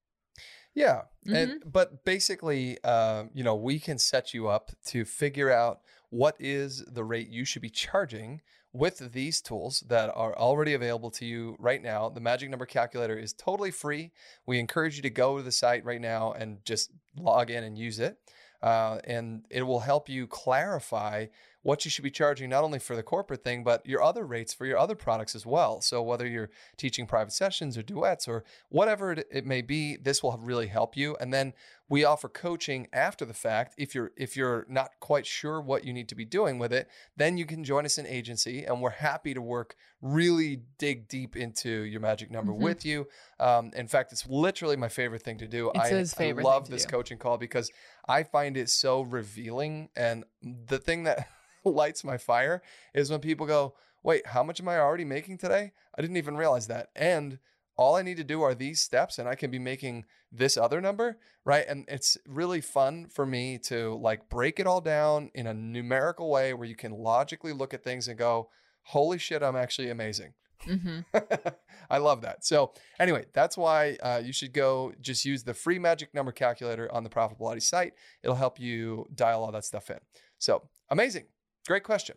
Yeah, 0.74 1.02
Mm-hmm. 1.26 1.36
and 1.36 1.62
but 1.66 2.04
basically, 2.04 2.78
uh, 2.82 3.24
you 3.34 3.44
know, 3.44 3.54
we 3.54 3.78
can 3.78 3.98
set 3.98 4.32
you 4.34 4.48
up 4.48 4.72
to 4.86 5.04
figure 5.04 5.52
out 5.52 5.80
what 6.10 6.34
is 6.40 6.82
the 6.90 7.04
rate 7.04 7.28
you 7.28 7.44
should 7.44 7.62
be 7.62 7.70
charging 7.70 8.40
with 8.72 9.12
these 9.12 9.40
tools 9.40 9.84
that 9.88 10.10
are 10.14 10.36
already 10.36 10.74
available 10.74 11.10
to 11.10 11.26
you 11.26 11.56
right 11.58 11.82
now. 11.82 12.08
The 12.08 12.20
Magic 12.20 12.48
Number 12.48 12.66
Calculator 12.66 13.18
is 13.18 13.32
totally 13.32 13.70
free. 13.70 14.12
We 14.46 14.58
encourage 14.58 14.96
you 14.96 15.02
to 15.02 15.10
go 15.10 15.36
to 15.36 15.42
the 15.42 15.52
site 15.52 15.84
right 15.84 16.00
now 16.00 16.32
and 16.32 16.64
just 16.64 16.90
log 17.16 17.50
in 17.50 17.64
and 17.64 17.76
use 17.76 17.98
it, 17.98 18.16
uh, 18.62 18.98
and 19.04 19.44
it 19.50 19.62
will 19.62 19.80
help 19.80 20.08
you 20.08 20.26
clarify 20.26 21.26
what 21.62 21.84
you 21.84 21.90
should 21.90 22.04
be 22.04 22.10
charging 22.10 22.50
not 22.50 22.64
only 22.64 22.78
for 22.78 22.96
the 22.96 23.02
corporate 23.02 23.44
thing 23.44 23.62
but 23.64 23.84
your 23.86 24.02
other 24.02 24.24
rates 24.26 24.52
for 24.52 24.66
your 24.66 24.78
other 24.78 24.94
products 24.96 25.34
as 25.34 25.46
well. 25.46 25.80
So 25.80 26.02
whether 26.02 26.26
you're 26.26 26.50
teaching 26.76 27.06
private 27.06 27.32
sessions 27.32 27.78
or 27.78 27.82
duets 27.82 28.26
or 28.28 28.44
whatever 28.68 29.12
it, 29.12 29.26
it 29.30 29.46
may 29.46 29.62
be 29.62 29.96
this 29.96 30.22
will 30.22 30.36
really 30.42 30.66
help 30.66 30.96
you. 30.96 31.16
And 31.20 31.32
then 31.32 31.52
we 31.88 32.04
offer 32.04 32.28
coaching 32.28 32.88
after 32.92 33.24
the 33.26 33.34
fact. 33.34 33.74
If 33.76 33.94
you're 33.94 34.12
if 34.16 34.36
you're 34.36 34.66
not 34.68 34.90
quite 35.00 35.26
sure 35.26 35.60
what 35.60 35.84
you 35.84 35.92
need 35.92 36.08
to 36.08 36.14
be 36.14 36.24
doing 36.24 36.58
with 36.58 36.72
it 36.72 36.88
then 37.16 37.36
you 37.38 37.44
can 37.46 37.62
join 37.64 37.84
us 37.84 37.98
in 37.98 38.06
agency 38.06 38.64
and 38.64 38.80
we're 38.80 38.90
happy 38.90 39.34
to 39.34 39.42
work 39.42 39.76
really 40.00 40.62
dig 40.78 41.06
deep 41.06 41.36
into 41.36 41.70
your 41.82 42.00
magic 42.00 42.28
number 42.30 42.52
Mhm. 42.52 42.58
with 42.60 42.84
you. 42.84 43.06
Um, 43.38 43.70
in 43.76 43.86
fact 43.86 44.10
it's 44.12 44.26
literally 44.26 44.76
my 44.76 44.88
favorite 44.88 45.22
thing 45.22 45.38
to 45.38 45.46
do. 45.46 45.70
It's 45.74 45.78
I, 45.84 45.88
his 45.90 46.14
favorite 46.14 46.44
I 46.44 46.48
love 46.48 46.68
this 46.68 46.84
do. 46.84 46.90
coaching 46.90 47.18
call 47.18 47.38
because 47.38 47.70
i 48.08 48.22
find 48.22 48.56
it 48.56 48.68
so 48.68 49.02
revealing 49.02 49.88
and 49.96 50.24
the 50.42 50.78
thing 50.78 51.04
that 51.04 51.28
lights 51.64 52.04
my 52.04 52.16
fire 52.16 52.62
is 52.94 53.10
when 53.10 53.20
people 53.20 53.46
go, 53.46 53.74
wait, 54.02 54.26
how 54.26 54.42
much 54.42 54.60
am 54.60 54.68
I 54.68 54.78
already 54.78 55.04
making 55.04 55.38
today? 55.38 55.72
I 55.96 56.02
didn't 56.02 56.16
even 56.16 56.36
realize 56.36 56.66
that. 56.68 56.88
And 56.96 57.38
all 57.76 57.96
I 57.96 58.02
need 58.02 58.16
to 58.18 58.24
do 58.24 58.42
are 58.42 58.54
these 58.54 58.80
steps 58.80 59.18
and 59.18 59.28
I 59.28 59.34
can 59.34 59.50
be 59.50 59.58
making 59.58 60.04
this 60.30 60.56
other 60.56 60.80
number, 60.80 61.18
right? 61.44 61.64
And 61.66 61.84
it's 61.88 62.18
really 62.26 62.60
fun 62.60 63.06
for 63.06 63.24
me 63.24 63.58
to 63.64 63.94
like 63.94 64.28
break 64.28 64.60
it 64.60 64.66
all 64.66 64.80
down 64.80 65.30
in 65.34 65.46
a 65.46 65.54
numerical 65.54 66.30
way 66.30 66.52
where 66.52 66.68
you 66.68 66.76
can 66.76 66.92
logically 66.92 67.52
look 67.52 67.72
at 67.72 67.84
things 67.84 68.08
and 68.08 68.18
go, 68.18 68.50
holy 68.82 69.18
shit, 69.18 69.42
I'm 69.42 69.56
actually 69.56 69.90
amazing. 69.90 70.34
Mm-hmm. 70.66 71.48
I 71.90 71.98
love 71.98 72.22
that. 72.22 72.44
So, 72.44 72.72
anyway, 72.98 73.26
that's 73.32 73.56
why 73.56 73.96
uh, 74.02 74.20
you 74.24 74.32
should 74.32 74.52
go 74.52 74.92
just 75.00 75.24
use 75.24 75.42
the 75.42 75.54
free 75.54 75.78
magic 75.78 76.14
number 76.14 76.32
calculator 76.32 76.90
on 76.92 77.04
the 77.04 77.10
Profitable 77.10 77.46
Pilates 77.46 77.62
site. 77.62 77.94
It'll 78.22 78.36
help 78.36 78.58
you 78.58 79.06
dial 79.14 79.42
all 79.44 79.52
that 79.52 79.64
stuff 79.64 79.90
in. 79.90 79.98
So, 80.38 80.68
amazing. 80.90 81.24
Great 81.66 81.84
question. 81.84 82.16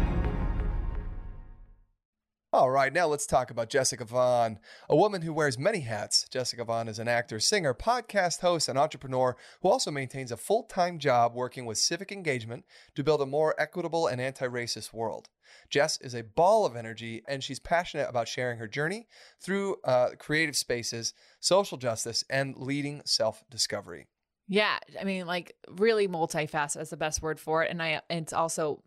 All 2.53 2.69
right, 2.69 2.91
now 2.91 3.07
let's 3.07 3.25
talk 3.25 3.49
about 3.49 3.69
Jessica 3.69 4.03
Vann, 4.03 4.59
a 4.89 4.95
woman 4.95 5.21
who 5.21 5.31
wears 5.31 5.57
many 5.57 5.79
hats. 5.79 6.25
Jessica 6.29 6.65
Vann 6.65 6.89
is 6.89 6.99
an 6.99 7.07
actor, 7.07 7.39
singer, 7.39 7.73
podcast 7.73 8.41
host, 8.41 8.67
and 8.67 8.77
entrepreneur 8.77 9.37
who 9.61 9.69
also 9.69 9.89
maintains 9.89 10.33
a 10.33 10.37
full 10.37 10.63
time 10.63 10.99
job 10.99 11.33
working 11.33 11.65
with 11.65 11.77
civic 11.77 12.11
engagement 12.11 12.65
to 12.93 13.05
build 13.05 13.21
a 13.21 13.25
more 13.25 13.55
equitable 13.57 14.05
and 14.05 14.19
anti 14.19 14.45
racist 14.45 14.91
world. 14.91 15.29
Jess 15.69 15.97
is 16.01 16.13
a 16.13 16.23
ball 16.23 16.65
of 16.65 16.75
energy, 16.75 17.23
and 17.25 17.41
she's 17.41 17.59
passionate 17.59 18.09
about 18.09 18.27
sharing 18.27 18.57
her 18.57 18.67
journey 18.67 19.07
through 19.39 19.77
uh, 19.85 20.09
creative 20.19 20.57
spaces, 20.57 21.13
social 21.39 21.77
justice, 21.77 22.21
and 22.29 22.57
leading 22.57 23.01
self 23.05 23.45
discovery. 23.49 24.07
Yeah, 24.49 24.77
I 24.99 25.05
mean, 25.05 25.25
like 25.25 25.55
really 25.69 26.09
multifaceted 26.09 26.81
is 26.81 26.89
the 26.89 26.97
best 26.97 27.21
word 27.21 27.39
for 27.39 27.63
it, 27.63 27.71
and 27.71 27.81
I 27.81 28.01
it's 28.09 28.33
also 28.33 28.83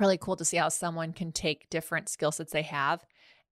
really 0.00 0.18
cool 0.18 0.36
to 0.36 0.44
see 0.44 0.56
how 0.56 0.68
someone 0.68 1.12
can 1.12 1.32
take 1.32 1.68
different 1.70 2.08
skill 2.08 2.32
sets 2.32 2.52
they 2.52 2.62
have 2.62 3.04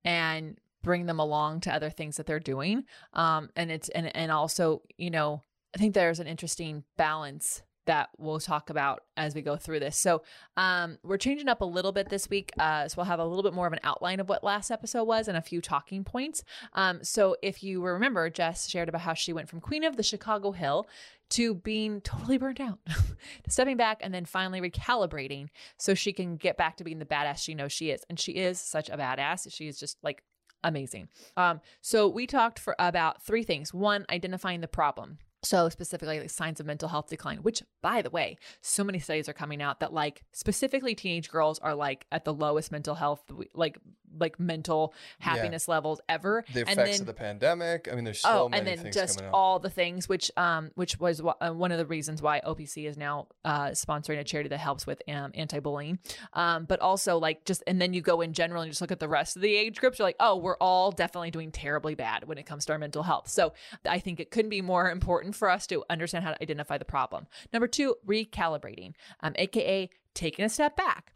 and 0.05 0.59
bring 0.83 1.07
them 1.07 1.19
along 1.19 1.61
to 1.61 1.75
other 1.75 1.91
things 1.91 2.17
that 2.17 2.27
they're 2.27 2.41
doing. 2.41 2.85
Um, 3.13 3.51
and 3.57 3.71
it's 3.71 3.89
and 3.91 4.15
and 4.17 4.33
also, 4.33 4.83
you 4.97 5.11
know, 5.11 5.43
I 5.75 5.79
think 5.79 5.95
there's 5.95 6.21
an 6.21 6.27
interesting 6.27 6.85
balance 6.97 7.63
that 7.89 8.11
we'll 8.19 8.39
talk 8.39 8.69
about 8.69 9.03
as 9.17 9.35
we 9.35 9.41
go 9.41 9.57
through 9.57 9.81
this. 9.81 9.99
So 9.99 10.23
um, 10.59 10.99
we're 11.03 11.17
changing 11.17 11.49
up 11.49 11.63
a 11.63 11.65
little 11.65 11.91
bit 11.91 12.11
this 12.11 12.29
week. 12.29 12.53
Uh, 12.59 12.87
so 12.87 12.97
we'll 12.99 13.07
have 13.07 13.19
a 13.19 13.25
little 13.25 13.43
bit 13.43 13.55
more 13.55 13.67
of 13.67 13.73
an 13.73 13.81
outline 13.83 14.21
of 14.21 14.29
what 14.29 14.45
last 14.45 14.71
episode 14.71 15.05
was 15.05 15.27
and 15.27 15.39
a 15.39 15.43
few 15.43 15.63
talking 15.63 16.05
points. 16.05 16.45
Um, 16.75 17.03
so 17.03 17.37
if 17.43 17.63
you 17.63 17.83
remember, 17.83 18.29
Jess 18.29 18.69
shared 18.69 18.91
about 18.91 19.01
how 19.01 19.15
she 19.15 19.33
went 19.33 19.49
from 19.49 19.61
Queen 19.61 19.85
of 19.85 19.97
the 19.97 20.03
Chicago 20.03 20.53
Hill 20.53 20.87
to 21.31 21.55
being 21.55 22.03
totally 22.03 22.37
burnt 22.37 22.61
out, 22.61 22.79
to 22.87 23.51
stepping 23.51 23.79
back 23.79 24.01
and 24.03 24.13
then 24.13 24.27
finally 24.27 24.61
recalibrating 24.61 25.49
so 25.79 25.95
she 25.95 26.13
can 26.13 26.37
get 26.37 26.59
back 26.59 26.77
to 26.77 26.85
being 26.85 26.99
the 26.99 27.07
badass 27.07 27.39
she 27.39 27.55
knows 27.55 27.73
she 27.73 27.91
is. 27.91 28.05
And 28.11 28.21
she 28.21 28.33
is 28.33 28.61
such 28.61 28.91
a 28.91 28.99
badass. 28.99 29.51
She 29.51 29.67
is 29.67 29.81
just 29.81 29.97
like 30.03 30.23
amazing. 30.63 31.09
Um, 31.39 31.63
so 31.81 32.07
we 32.07 32.27
talked 32.27 32.59
for 32.59 32.77
about 32.79 33.23
three 33.23 33.45
things. 33.45 33.73
One, 33.73 34.05
identifying 34.11 34.61
the 34.61 34.69
problem. 34.69 35.19
So, 35.43 35.69
specifically, 35.69 36.19
like 36.19 36.31
signs 36.31 36.59
of 36.59 36.67
mental 36.67 36.89
health 36.89 37.09
decline, 37.09 37.39
which, 37.39 37.63
by 37.81 38.03
the 38.03 38.11
way, 38.11 38.39
so 38.61 38.83
many 38.83 38.99
studies 38.99 39.29
are 39.29 39.33
coming 39.33 39.63
out 39.63 39.79
that, 39.81 39.93
like, 39.93 40.25
specifically 40.33 40.97
teenage 40.97 41.31
girls 41.31 41.61
are 41.61 41.77
like 41.77 42.07
at 42.11 42.25
the 42.25 42.35
lowest 42.35 42.73
mental 42.73 42.97
health, 42.97 43.23
like, 43.55 43.79
like 44.19 44.39
mental 44.41 44.95
happiness 45.19 45.67
yeah. 45.69 45.75
levels 45.75 46.01
ever. 46.09 46.45
The 46.53 46.63
effects 46.63 46.77
then, 46.77 47.01
of 47.01 47.07
the 47.07 47.15
pandemic. 47.15 47.89
I 47.91 47.95
mean, 47.95 48.05
there's 48.05 48.21
so 48.21 48.45
oh, 48.45 48.49
many 48.49 48.71
and 48.71 48.85
then 48.85 48.93
just 48.93 49.23
all 49.33 49.59
the 49.59 49.71
things, 49.71 50.09
which, 50.09 50.31
um, 50.37 50.71
which 50.75 50.99
was 50.99 51.21
uh, 51.21 51.51
one 51.51 51.73
of 51.73 51.79
the 51.79 51.87
reasons 51.87 52.23
why 52.23 52.41
OPC 52.41 52.89
is 52.89 52.97
now 52.97 53.29
uh, 53.45 53.69
sponsoring 53.69 54.19
a 54.19 54.25
charity 54.25 54.49
that 54.49 54.59
helps 54.59 54.87
with 54.87 55.03
um, 55.09 55.33
anti-bullying. 55.35 55.99
Um, 56.33 56.65
but 56.65 56.81
also, 56.81 57.19
like, 57.19 57.45
just 57.45 57.63
and 57.67 57.81
then 57.81 57.93
you 57.93 58.01
go 58.01 58.21
in 58.21 58.33
general 58.33 58.63
and 58.63 58.69
you 58.69 58.73
just 58.73 58.81
look 58.81 58.93
at 58.93 59.01
the 59.01 59.09
rest 59.09 59.37
of 59.37 59.43
the 59.43 59.55
age 59.55 59.79
groups. 59.79 59.99
You're 59.99 60.09
like, 60.09 60.17
oh, 60.21 60.37
we're 60.37 60.57
all 60.57 60.91
definitely 60.91 61.31
doing 61.31 61.53
terribly 61.53 61.95
bad 61.95 62.25
when 62.27 62.39
it 62.39 62.47
comes 62.47 62.65
to 62.67 62.73
our 62.73 62.79
mental 62.79 63.03
health. 63.03 63.29
So, 63.29 63.53
I 63.87 63.99
think 63.99 64.21
it 64.21 64.31
couldn't 64.31 64.51
be 64.51 64.63
more 64.63 64.91
important 64.91 65.09
important 65.09 65.35
for 65.35 65.51
us 65.51 65.67
to 65.67 65.85
understand 65.91 66.25
how 66.25 66.33
to 66.33 66.43
identify 66.43 66.79
the 66.79 66.85
problem. 66.85 67.27
Number 67.53 67.67
two, 67.67 67.97
recalibrating, 68.07 68.95
um, 69.21 69.33
AKA 69.37 69.91
taking 70.15 70.45
a 70.45 70.49
step 70.49 70.77
back. 70.77 71.13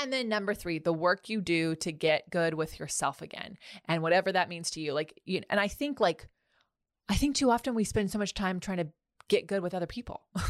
And 0.00 0.12
then 0.12 0.28
number 0.28 0.54
three, 0.54 0.78
the 0.78 0.92
work 0.92 1.28
you 1.28 1.40
do 1.40 1.74
to 1.76 1.92
get 1.92 2.30
good 2.30 2.54
with 2.54 2.80
yourself 2.80 3.22
again 3.22 3.56
and 3.86 4.02
whatever 4.02 4.32
that 4.32 4.48
means 4.48 4.70
to 4.72 4.80
you. 4.80 4.92
Like, 4.92 5.20
you, 5.24 5.42
and 5.50 5.60
I 5.60 5.68
think 5.68 6.00
like, 6.00 6.28
I 7.08 7.14
think 7.14 7.36
too 7.36 7.50
often 7.50 7.74
we 7.74 7.84
spend 7.84 8.10
so 8.10 8.18
much 8.18 8.34
time 8.34 8.58
trying 8.58 8.78
to 8.78 8.88
get 9.28 9.46
good 9.46 9.62
with 9.62 9.74
other 9.74 9.86
people. 9.86 10.22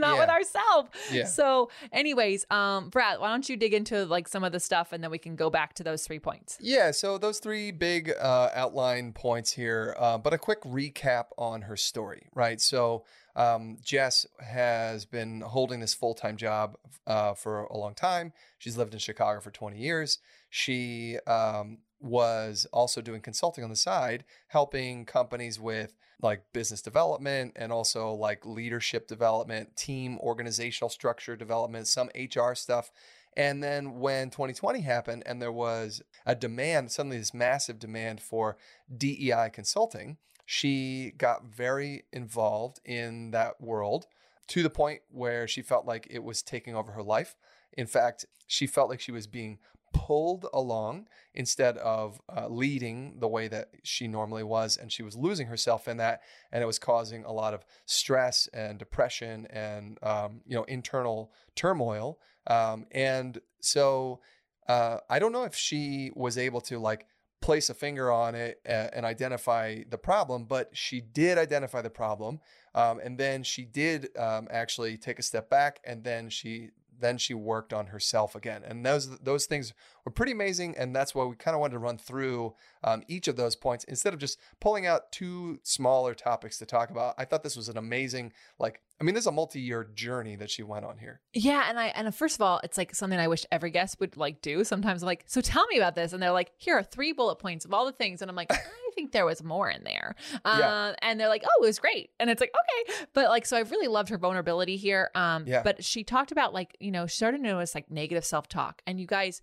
not 0.00 0.14
yeah. 0.14 0.20
with 0.20 0.28
ourselves. 0.28 0.90
Yeah. 1.10 1.24
So, 1.26 1.70
anyways, 1.92 2.46
um, 2.50 2.88
Brad, 2.88 3.20
why 3.20 3.28
don't 3.28 3.48
you 3.48 3.56
dig 3.56 3.74
into 3.74 4.04
like 4.04 4.28
some 4.28 4.44
of 4.44 4.52
the 4.52 4.60
stuff 4.60 4.92
and 4.92 5.02
then 5.02 5.10
we 5.10 5.18
can 5.18 5.36
go 5.36 5.50
back 5.50 5.74
to 5.74 5.84
those 5.84 6.04
three 6.06 6.18
points. 6.18 6.58
Yeah. 6.60 6.90
So 6.90 7.18
those 7.18 7.38
three 7.38 7.70
big 7.70 8.10
uh, 8.10 8.50
outline 8.54 9.12
points 9.12 9.52
here, 9.52 9.94
uh, 9.98 10.18
but 10.18 10.32
a 10.32 10.38
quick 10.38 10.62
recap 10.62 11.26
on 11.36 11.62
her 11.62 11.76
story, 11.76 12.28
right? 12.34 12.60
So 12.60 13.04
um, 13.34 13.78
Jess 13.82 14.26
has 14.40 15.04
been 15.04 15.40
holding 15.40 15.80
this 15.80 15.94
full 15.94 16.14
time 16.14 16.36
job 16.36 16.76
uh, 17.06 17.34
for 17.34 17.64
a 17.64 17.76
long 17.76 17.94
time. 17.94 18.32
She's 18.58 18.76
lived 18.76 18.92
in 18.92 19.00
Chicago 19.00 19.40
for 19.40 19.50
20 19.50 19.78
years. 19.78 20.18
She 20.50 21.18
um, 21.26 21.78
was 22.00 22.66
also 22.72 23.00
doing 23.00 23.20
consulting 23.20 23.64
on 23.64 23.70
the 23.70 23.76
side, 23.76 24.24
helping 24.48 25.06
companies 25.06 25.58
with 25.58 25.94
like 26.20 26.44
business 26.52 26.82
development 26.82 27.52
and 27.56 27.72
also 27.72 28.12
like 28.12 28.46
leadership 28.46 29.08
development, 29.08 29.76
team 29.76 30.18
organizational 30.18 30.88
structure 30.88 31.36
development, 31.36 31.88
some 31.88 32.10
HR 32.14 32.54
stuff. 32.54 32.90
And 33.36 33.62
then 33.62 33.98
when 33.98 34.30
2020 34.30 34.82
happened 34.82 35.22
and 35.24 35.40
there 35.40 35.52
was 35.52 36.02
a 36.26 36.34
demand, 36.34 36.92
suddenly 36.92 37.18
this 37.18 37.34
massive 37.34 37.78
demand 37.78 38.20
for 38.20 38.56
DEI 38.94 39.50
consulting, 39.52 40.18
she 40.44 41.12
got 41.16 41.44
very 41.44 42.04
involved 42.12 42.80
in 42.84 43.30
that 43.30 43.60
world 43.60 44.06
to 44.48 44.62
the 44.62 44.70
point 44.70 45.00
where 45.10 45.46
she 45.46 45.62
felt 45.62 45.86
like 45.86 46.06
it 46.10 46.22
was 46.22 46.42
taking 46.42 46.74
over 46.74 46.92
her 46.92 47.02
life. 47.02 47.36
In 47.72 47.86
fact, 47.86 48.26
she 48.46 48.66
felt 48.66 48.90
like 48.90 49.00
she 49.00 49.12
was 49.12 49.26
being 49.26 49.58
pulled 49.92 50.46
along 50.52 51.06
instead 51.34 51.76
of 51.78 52.20
uh, 52.34 52.48
leading 52.48 53.14
the 53.18 53.28
way 53.28 53.48
that 53.48 53.68
she 53.82 54.08
normally 54.08 54.42
was. 54.42 54.76
And 54.76 54.90
she 54.90 55.02
was 55.02 55.16
losing 55.16 55.46
herself 55.46 55.86
in 55.86 55.98
that. 55.98 56.22
And 56.50 56.62
it 56.62 56.66
was 56.66 56.78
causing 56.78 57.24
a 57.24 57.32
lot 57.32 57.54
of 57.54 57.64
stress 57.86 58.48
and 58.52 58.78
depression 58.78 59.46
and, 59.50 59.98
um, 60.02 60.40
you 60.46 60.56
know, 60.56 60.64
internal 60.64 61.32
turmoil. 61.54 62.18
Um, 62.46 62.86
and 62.90 63.38
so 63.60 64.20
uh, 64.68 64.98
I 65.08 65.18
don't 65.18 65.32
know 65.32 65.44
if 65.44 65.54
she 65.54 66.10
was 66.14 66.38
able 66.38 66.60
to 66.62 66.78
like 66.78 67.06
place 67.42 67.68
a 67.68 67.74
finger 67.74 68.10
on 68.10 68.34
it 68.34 68.60
and 68.64 69.04
identify 69.04 69.82
the 69.90 69.98
problem, 69.98 70.44
but 70.44 70.70
she 70.72 71.00
did 71.00 71.36
identify 71.36 71.82
the 71.82 71.90
problem. 71.90 72.40
Um, 72.74 73.00
and 73.02 73.18
then 73.18 73.42
she 73.42 73.64
did 73.64 74.16
um, 74.16 74.48
actually 74.50 74.96
take 74.96 75.18
a 75.18 75.22
step 75.22 75.50
back 75.50 75.80
and 75.84 76.02
then 76.02 76.30
she 76.30 76.70
then 77.00 77.18
she 77.18 77.34
worked 77.34 77.72
on 77.72 77.88
herself 77.88 78.34
again. 78.34 78.62
And 78.64 78.86
those 78.86 79.18
those 79.18 79.44
things 79.46 79.74
were 80.04 80.12
pretty 80.12 80.32
amazing. 80.32 80.76
And 80.78 80.96
that's 80.96 81.14
why 81.14 81.24
we 81.24 81.36
kind 81.36 81.54
of 81.54 81.60
wanted 81.60 81.72
to 81.72 81.78
run 81.80 81.98
through 81.98 82.54
um, 82.84 83.02
each 83.08 83.28
of 83.28 83.36
those 83.36 83.56
points 83.56 83.84
instead 83.84 84.14
of 84.14 84.20
just 84.20 84.38
pulling 84.60 84.86
out 84.86 85.12
two 85.12 85.60
smaller 85.62 86.14
topics 86.14 86.58
to 86.58 86.66
talk 86.66 86.90
about. 86.90 87.14
I 87.18 87.24
thought 87.24 87.42
this 87.42 87.56
was 87.56 87.68
an 87.68 87.76
amazing, 87.76 88.32
like, 88.58 88.80
I 89.00 89.04
mean, 89.04 89.14
this 89.14 89.22
is 89.22 89.28
a 89.28 89.32
multi-year 89.32 89.90
journey 89.94 90.36
that 90.36 90.50
she 90.50 90.62
went 90.62 90.84
on 90.84 90.98
here. 90.98 91.20
Yeah, 91.32 91.64
and 91.68 91.78
I 91.78 91.86
and 91.88 92.14
first 92.14 92.36
of 92.36 92.42
all, 92.42 92.60
it's 92.62 92.78
like 92.78 92.94
something 92.94 93.18
I 93.18 93.28
wish 93.28 93.44
every 93.50 93.70
guest 93.70 93.98
would 94.00 94.16
like 94.16 94.42
do. 94.42 94.64
Sometimes 94.64 95.02
I'm 95.02 95.06
like, 95.06 95.24
so 95.26 95.40
tell 95.40 95.66
me 95.66 95.76
about 95.76 95.94
this, 95.94 96.12
and 96.12 96.22
they're 96.22 96.30
like, 96.30 96.52
here 96.56 96.76
are 96.76 96.82
three 96.82 97.12
bullet 97.12 97.36
points 97.36 97.64
of 97.64 97.72
all 97.72 97.86
the 97.86 97.92
things, 97.92 98.22
and 98.22 98.30
I'm 98.30 98.36
like. 98.36 98.52
I 98.92 98.94
think 98.94 99.12
there 99.12 99.24
was 99.24 99.42
more 99.42 99.70
in 99.70 99.84
there. 99.84 100.14
Uh, 100.44 100.56
yeah. 100.60 100.94
And 101.00 101.18
they're 101.18 101.28
like, 101.30 101.44
oh, 101.46 101.62
it 101.62 101.66
was 101.66 101.78
great. 101.78 102.10
And 102.20 102.28
it's 102.28 102.42
like, 102.42 102.52
okay. 102.54 103.06
But 103.14 103.30
like, 103.30 103.46
so 103.46 103.56
I 103.56 103.60
really 103.60 103.88
loved 103.88 104.10
her 104.10 104.18
vulnerability 104.18 104.76
here. 104.76 105.10
Um, 105.14 105.46
yeah. 105.46 105.62
But 105.62 105.82
she 105.82 106.04
talked 106.04 106.30
about 106.30 106.52
like, 106.52 106.76
you 106.78 106.90
know, 106.90 107.06
she 107.06 107.16
started 107.16 107.38
to 107.38 107.42
notice 107.42 107.74
like 107.74 107.90
negative 107.90 108.24
self 108.24 108.48
talk. 108.48 108.82
And 108.86 109.00
you 109.00 109.06
guys, 109.06 109.40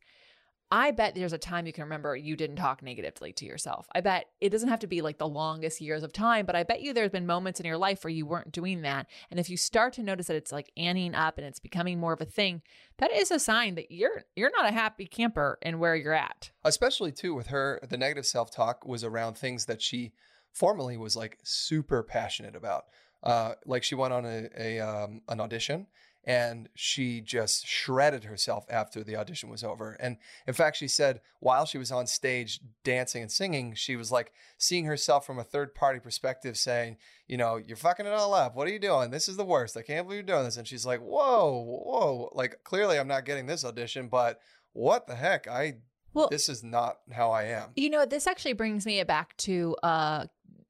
I 0.72 0.92
bet 0.92 1.16
there's 1.16 1.34
a 1.34 1.40
time 1.40 1.66
you 1.66 1.74
can 1.74 1.86
remember 1.86 2.16
you 2.16 2.36
didn't 2.36 2.58
talk 2.58 2.84
negatively 2.84 3.34
to 3.34 3.46
yourself. 3.46 3.88
I 3.94 4.02
bet 4.02 4.26
it 4.40 4.50
doesn't 4.50 4.70
have 4.70 4.80
to 4.80 4.88
be 4.88 5.02
like 5.02 5.18
the 5.18 5.28
longest 5.28 5.82
years 5.82 6.04
of 6.04 6.14
time, 6.14 6.46
but 6.46 6.56
I 6.56 6.64
bet 6.64 6.82
you 6.82 6.94
there's 6.94 7.10
been 7.10 7.26
moments 7.26 7.60
in 7.60 7.66
your 7.66 7.78
life 7.78 8.04
where 8.04 8.12
you 8.12 8.28
weren't 8.28 8.52
doing 8.52 8.84
that. 8.84 9.08
And 9.32 9.40
if 9.40 9.50
you 9.50 9.58
start 9.58 9.94
to 9.94 10.04
notice 10.04 10.28
that 10.28 10.36
it's 10.36 10.52
like 10.52 10.72
anning 10.78 11.16
up 11.16 11.40
and 11.40 11.48
it's 11.48 11.60
becoming 11.60 12.00
more 12.00 12.14
of 12.14 12.22
a 12.22 12.26
thing, 12.26 12.62
that 13.00 13.12
is 13.12 13.32
a 13.32 13.40
sign 13.40 13.76
that 13.76 13.92
you're 13.92 14.24
you're 14.36 14.52
not 14.52 14.70
a 14.70 14.74
happy 14.74 15.08
camper 15.08 15.58
in 15.64 15.80
where 15.80 15.96
you're 15.96 16.14
at. 16.14 16.52
Especially 16.64 17.12
too 17.12 17.34
with 17.34 17.48
her, 17.48 17.80
the 17.90 17.98
negative 17.98 18.28
self-talk 18.28 18.86
was 18.86 19.04
around 19.04 19.38
things 19.38 19.66
that 19.66 19.82
she 19.82 20.14
formerly 20.52 20.98
was 20.98 21.16
like 21.16 21.40
super 21.44 22.04
passionate 22.04 22.56
about. 22.56 22.86
Uh, 23.24 23.54
like 23.66 23.84
she 23.84 23.96
went 23.96 24.14
on 24.14 24.26
a, 24.26 24.48
a 24.58 24.80
um, 24.80 25.22
an 25.28 25.42
audition 25.42 25.88
and 26.26 26.70
she 26.76 27.22
just 27.22 27.66
shredded 27.66 28.26
herself 28.26 28.66
after 28.70 29.04
the 29.04 29.16
audition 29.16 29.50
was 29.50 29.64
over. 29.64 29.98
And 30.00 30.18
in 30.46 30.54
fact, 30.54 30.78
she 30.78 30.88
said 30.88 31.22
while 31.40 31.66
she 31.66 31.78
was 31.78 31.92
on 31.92 32.08
stage 32.08 32.60
dancing 32.84 33.22
and 33.22 33.32
singing, 33.32 33.74
she 33.74 33.96
was 33.96 34.12
like 34.12 34.34
seeing 34.58 34.86
herself 34.86 35.26
from 35.26 35.40
a 35.40 35.44
third 35.44 35.74
party 35.74 36.00
perspective, 36.00 36.58
saying, 36.58 36.98
You 37.28 37.38
know, 37.38 37.56
you're 37.56 37.78
fucking 37.78 38.06
it 38.06 38.14
all 38.14 38.34
up. 38.34 38.56
What 38.56 38.68
are 38.68 38.72
you 38.72 38.80
doing? 38.80 39.12
This 39.12 39.30
is 39.30 39.38
the 39.38 39.46
worst. 39.46 39.78
I 39.78 39.82
can't 39.82 40.06
believe 40.06 40.18
you're 40.18 40.36
doing 40.36 40.44
this. 40.44 40.58
And 40.58 40.68
she's 40.68 40.86
like, 40.86 41.00
Whoa, 41.00 41.64
whoa. 41.66 42.30
Like, 42.34 42.64
clearly 42.64 43.00
I'm 43.00 43.08
not 43.08 43.26
getting 43.26 43.46
this 43.46 43.64
audition, 43.64 44.08
but 44.10 44.40
what 44.74 45.08
the 45.08 45.16
heck? 45.16 45.48
I. 45.48 45.76
Well, 46.14 46.28
this 46.30 46.50
is 46.50 46.64
not 46.64 46.98
how 47.12 47.32
I 47.32 47.44
am. 47.44 47.70
You 47.76 47.92
know, 47.92 48.06
this 48.06 48.26
actually 48.26 48.54
brings 48.54 48.86
me 48.86 49.02
back 49.04 49.38
to 49.38 49.76
uh, 49.84 50.26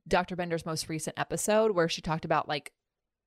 Dr. 0.05 0.35
Bender's 0.35 0.65
most 0.65 0.89
recent 0.89 1.17
episode 1.17 1.71
where 1.71 1.87
she 1.87 2.01
talked 2.01 2.25
about 2.25 2.49
like 2.49 2.73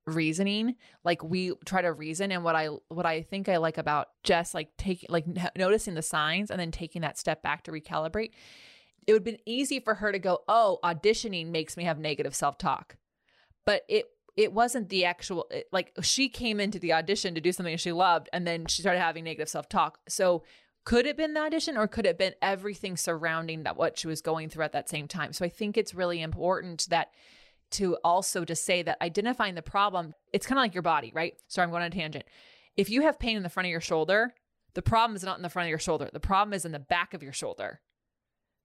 reasoning 0.07 0.75
like 1.05 1.23
we 1.23 1.53
try 1.65 1.81
to 1.81 1.93
reason 1.93 2.33
and 2.33 2.43
what 2.43 2.57
i 2.57 2.67
what 2.89 3.07
i 3.07 3.23
think 3.23 3.49
i 3.49 3.57
like 3.57 3.79
about 3.79 4.09
jess 4.25 4.53
like 4.53 4.69
taking 4.77 5.09
like 5.11 5.25
noticing 5.57 5.95
the 5.95 6.03
signs 6.03 6.51
and 6.51 6.59
then 6.59 6.73
taking 6.73 7.03
that 7.03 7.17
step 7.17 7.43
back 7.43 7.63
to 7.63 7.71
recalibrate 7.71 8.33
it 9.07 9.13
would 9.13 9.21
have 9.21 9.25
been 9.25 9.39
easy 9.47 9.79
for 9.79 9.95
her 9.95 10.11
to 10.11 10.19
go 10.19 10.41
oh 10.49 10.79
auditioning 10.83 11.51
makes 11.51 11.77
me 11.77 11.85
have 11.85 11.99
negative 11.99 12.35
self-talk 12.35 12.97
but 13.65 13.83
it 13.89 14.07
it 14.37 14.53
wasn't 14.53 14.89
the 14.89 15.05
actual 15.05 15.47
it, 15.53 15.67
like 15.73 15.93
she 16.03 16.29
came 16.29 16.59
into 16.59 16.81
the 16.81 16.93
audition 16.93 17.35
to 17.35 17.41
do 17.41 17.53
something 17.53 17.77
she 17.77 17.93
loved 17.93 18.29
and 18.33 18.45
then 18.45 18.67
she 18.67 18.83
started 18.83 18.99
having 18.99 19.23
negative 19.23 19.49
self-talk 19.49 20.01
so 20.09 20.43
could 20.85 21.07
it 21.07 21.11
have 21.11 21.17
been 21.17 21.35
the 21.35 21.41
audition 21.41 21.77
or 21.77 21.87
could 21.87 22.07
it 22.07 22.11
have 22.11 22.19
been 22.19 22.35
everything 22.43 22.97
surrounding 22.97 23.63
that 23.63 23.77
what 23.77 23.99
she 23.99 24.09
was 24.09 24.21
going 24.21 24.49
through 24.49 24.65
at 24.65 24.73
that 24.73 24.89
same 24.89 25.07
time? 25.07 25.33
So 25.33 25.45
I 25.45 25.49
think 25.49 25.77
it's 25.77 25.95
really 25.95 26.21
important 26.21 26.89
that 26.91 27.13
to 27.73 27.97
also 28.05 28.45
to 28.45 28.55
say 28.55 28.83
that 28.83 29.03
identifying 29.03 29.55
the 29.55 29.63
problem, 29.63 30.15
it's 30.33 30.47
kind 30.47 30.59
of 30.59 30.63
like 30.63 30.75
your 30.75 30.83
body, 30.83 31.13
right? 31.15 31.35
Sorry, 31.49 31.65
I'm 31.65 31.71
going 31.71 31.83
on 31.83 31.89
a 31.89 31.91
tangent. 31.91 32.25
If 32.77 32.91
you 32.91 33.03
have 33.03 33.19
pain 33.19 33.37
in 33.37 33.43
the 33.43 33.49
front 33.49 33.67
of 33.67 33.71
your 33.71 33.81
shoulder, 33.81 34.35
the 34.75 34.83
problem 34.83 35.17
is 35.17 35.23
not 35.23 35.37
in 35.37 35.43
the 35.43 35.51
front 35.51 35.67
of 35.67 35.71
your 35.71 35.79
shoulder. 35.79 36.09
The 36.13 36.21
problem 36.21 36.55
is 36.55 36.65
in 36.65 36.73
the 36.73 36.79
back 36.79 37.15
of 37.15 37.23
your 37.23 37.33
shoulder. 37.33 37.81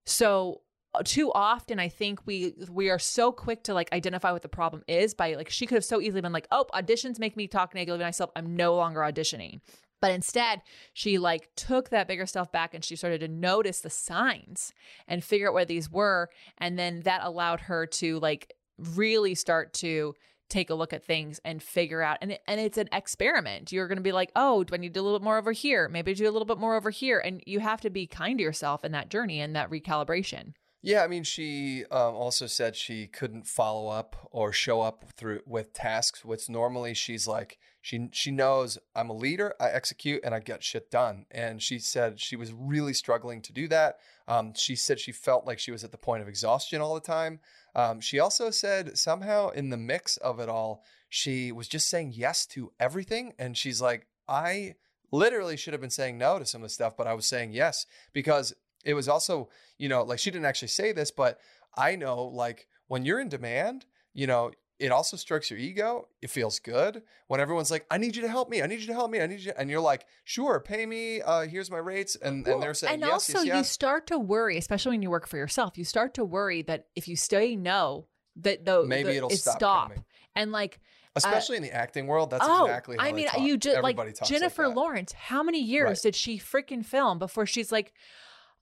So 0.06 0.62
uh, 0.94 1.02
too 1.04 1.32
often 1.34 1.80
I 1.80 1.90
think 1.90 2.26
we 2.26 2.54
we 2.70 2.90
are 2.90 3.00
so 3.00 3.32
quick 3.32 3.64
to 3.64 3.74
like 3.74 3.92
identify 3.92 4.32
what 4.32 4.42
the 4.42 4.48
problem 4.48 4.84
is 4.88 5.14
by 5.14 5.36
like 5.36 5.50
she 5.50 5.66
could 5.66 5.76
have 5.76 5.86
so 5.86 6.00
easily 6.00 6.22
been 6.22 6.32
like, 6.32 6.48
"Oh, 6.52 6.66
auditions 6.74 7.20
make 7.20 7.36
me 7.36 7.48
talk 7.48 7.76
negatively 7.76 8.04
myself. 8.04 8.32
I'm 8.36 8.56
no 8.56 8.76
longer 8.76 9.02
auditioning." 9.02 9.60
But 10.00 10.12
instead, 10.12 10.62
she 10.94 11.18
like 11.18 11.50
took 11.56 11.90
that 11.90 12.08
bigger 12.08 12.26
stuff 12.26 12.52
back 12.52 12.74
and 12.74 12.86
she 12.86 12.96
started 12.96 13.20
to 13.22 13.28
notice 13.28 13.82
the 13.82 13.90
signs 13.90 14.72
and 15.08 15.24
figure 15.24 15.48
out 15.48 15.54
where 15.56 15.66
these 15.66 15.92
were 15.92 16.30
and 16.60 16.78
then 16.78 17.02
that 17.02 17.24
allowed 17.24 17.62
her 17.62 17.88
to 17.88 18.20
like 18.20 18.54
really 18.78 19.36
start 19.36 19.74
to 19.74 20.14
take 20.50 20.70
a 20.70 20.76
look 20.76 20.94
at 20.94 21.04
things 21.04 21.42
and 21.44 21.62
figure 21.62 22.02
out 22.02 22.18
and 22.22 22.32
it, 22.32 22.42
and 22.48 22.60
it's 22.62 22.78
an 22.78 22.88
experiment. 22.92 23.72
You're 23.72 23.88
going 23.88 23.98
to 23.98 24.04
be 24.04 24.12
like, 24.12 24.32
"Oh, 24.36 24.64
do 24.64 24.74
I 24.74 24.78
need 24.78 24.90
to 24.90 24.94
do 24.94 25.02
a 25.02 25.04
little 25.04 25.20
bit 25.20 25.24
more 25.24 25.38
over 25.38 25.52
here? 25.52 25.90
Maybe 25.90 26.14
do 26.14 26.30
a 26.30 26.32
little 26.32 26.46
bit 26.46 26.58
more 26.58 26.76
over 26.76 26.90
here." 26.90 27.20
And 27.20 27.42
you 27.46 27.60
have 27.60 27.82
to 27.82 27.90
be 27.90 28.08
kind 28.08 28.38
to 28.40 28.44
yourself 28.44 28.84
in 28.84 28.92
that 28.94 29.10
journey 29.10 29.42
and 29.42 29.56
that 29.56 29.70
recalibration. 29.70 30.54
Yeah, 30.84 31.04
I 31.04 31.08
mean, 31.08 31.24
she 31.24 31.84
um, 31.92 32.16
also 32.16 32.46
said 32.46 32.76
she 32.76 33.08
couldn't 33.08 33.48
follow 33.48 33.90
up 33.90 34.16
or 34.32 34.54
show 34.54 34.82
up 34.82 35.06
through 35.16 35.42
with 35.46 35.74
tasks, 35.74 36.24
which 36.24 36.50
normally 36.50 36.94
she's 36.94 37.28
like 37.28 37.58
she 37.82 38.10
she 38.14 38.32
knows 38.32 38.78
I'm 38.96 39.10
a 39.10 39.14
leader, 39.14 39.54
I 39.60 39.70
execute, 39.70 40.22
and 40.24 40.36
I 40.36 40.40
get 40.40 40.64
shit 40.64 40.92
done. 40.92 41.26
And 41.32 41.62
she 41.62 41.80
said 41.80 42.20
she 42.20 42.36
was 42.36 42.54
really 42.54 42.94
struggling 42.94 43.42
to 43.44 43.54
do 43.54 43.68
that. 43.70 43.98
Um, 44.28 44.54
she 44.54 44.76
said 44.76 45.00
she 45.00 45.12
felt 45.12 45.46
like 45.46 45.60
she 45.60 45.72
was 45.72 45.84
at 45.84 45.92
the 45.92 45.98
point 45.98 46.22
of 46.22 46.28
exhaustion 46.28 46.82
all 46.82 46.96
the 46.96 47.02
time. 47.02 47.40
Um, 47.76 48.02
she 48.02 48.20
also 48.20 48.50
said 48.50 48.98
somehow 48.98 49.50
in 49.50 49.70
the 49.70 49.78
mix 49.78 50.18
of 50.18 50.40
it 50.40 50.50
all, 50.50 50.84
she 51.10 51.52
was 51.52 51.68
just 51.68 51.90
saying 51.90 52.14
yes 52.16 52.46
to 52.48 52.72
everything, 52.80 53.34
and 53.40 53.58
she's 53.58 53.82
like, 53.82 54.08
I 54.28 54.76
literally 55.12 55.56
should 55.56 55.74
have 55.74 55.82
been 55.82 55.90
saying 55.90 56.18
no 56.18 56.40
to 56.40 56.46
some 56.46 56.62
of 56.62 56.66
the 56.66 56.74
stuff, 56.74 56.98
but 56.98 57.08
I 57.08 57.14
was 57.14 57.26
saying 57.26 57.54
yes 57.54 57.86
because 58.14 58.54
it 58.84 58.94
was 58.94 59.08
also, 59.08 59.50
you 59.78 59.90
know, 59.90 60.04
like 60.04 60.20
she 60.20 60.32
didn't 60.32 60.46
actually 60.46 60.68
say 60.70 60.92
this, 60.92 61.12
but 61.12 61.40
I 61.76 61.96
know 61.96 62.24
like 62.24 62.68
when 62.88 63.06
you're 63.06 63.20
in 63.20 63.30
demand, 63.30 63.86
you 64.14 64.28
know, 64.28 64.52
it 64.80 64.92
also 64.92 65.18
strokes 65.18 65.50
your 65.50 65.60
ego. 65.60 66.08
It 66.22 66.30
feels 66.30 66.60
good 66.60 67.02
when 67.28 67.40
everyone's 67.40 67.72
like, 67.72 67.86
"I 67.90 67.98
need 67.98 68.16
you 68.16 68.22
to 68.22 68.28
help 68.28 68.50
me. 68.50 68.62
I 68.62 68.68
need 68.68 68.80
you 68.80 68.88
to 68.88 68.94
help 68.94 69.10
me. 69.10 69.20
I 69.22 69.28
need 69.28 69.40
you," 69.40 69.54
and 69.58 69.70
you're 69.70 69.82
like, 69.82 70.06
"Sure, 70.24 70.60
pay 70.60 70.86
me. 70.86 71.22
Uh, 71.22 71.42
here's 71.42 71.72
my 71.72 71.78
rates," 71.78 72.16
and, 72.16 72.46
well, 72.46 72.56
and 72.56 72.64
they're 72.64 72.74
saying, 72.74 72.94
and 72.94 73.02
yes, 73.02 73.12
also 73.12 73.40
yes, 73.40 73.46
yes. 73.46 73.58
you 73.58 73.64
start 73.64 74.08
to 74.08 74.20
worry, 74.20 74.58
especially 74.58 74.92
when 74.92 75.02
you 75.02 75.10
work 75.10 75.28
for 75.28 75.38
yourself. 75.38 75.78
You 75.78 75.86
start 75.86 76.14
to 76.16 76.26
worry 76.26 76.62
that 76.64 76.88
if 76.96 77.08
you 77.08 77.16
say 77.16 77.56
no, 77.56 78.08
that 78.38 78.66
the 78.66 78.84
maybe 78.86 79.10
the, 79.10 79.18
it'll 79.18 79.30
it 79.30 79.38
stop, 79.38 79.58
stop. 79.58 79.94
and 80.36 80.52
like 80.52 80.80
especially 81.16 81.56
uh, 81.56 81.58
in 81.58 81.64
the 81.64 81.74
acting 81.74 82.08
world. 82.08 82.30
That's 82.30 82.46
oh, 82.48 82.66
exactly. 82.66 82.98
I 83.00 83.12
mean, 83.12 83.28
talk. 83.28 83.42
you 83.42 83.58
just 83.58 83.82
like 83.82 83.96
talks 83.96 84.30
Jennifer 84.30 84.68
like 84.68 84.76
Lawrence. 84.76 85.12
How 85.12 85.44
many 85.44 85.62
years 85.62 85.88
Right. 85.88 86.02
did 86.04 86.16
she 86.16 86.38
freaking 86.38 86.86
film 86.86 87.20
before 87.20 87.46
she's 87.46 87.72
like? 87.72 87.94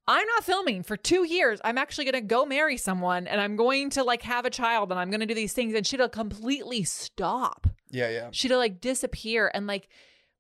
I'm 0.07 0.27
not 0.27 0.43
filming 0.43 0.83
for 0.83 0.97
two 0.97 1.25
years. 1.25 1.59
I'm 1.63 1.77
actually 1.77 2.05
going 2.05 2.13
to 2.13 2.21
go 2.21 2.45
marry 2.45 2.77
someone 2.77 3.25
and 3.27 3.41
I'm 3.41 3.55
going 3.55 3.89
to 3.91 4.03
like 4.03 4.21
have 4.21 4.45
a 4.45 4.49
child 4.49 4.91
and 4.91 4.99
I'm 4.99 5.09
going 5.09 5.21
to 5.21 5.25
do 5.25 5.33
these 5.33 5.53
things. 5.53 5.73
And 5.73 5.85
she'd 5.85 6.01
completely 6.11 6.83
stop. 6.83 7.67
Yeah, 7.89 8.09
yeah. 8.09 8.27
She'd 8.31 8.53
like 8.53 8.81
disappear. 8.81 9.49
And 9.53 9.65
like, 9.65 9.89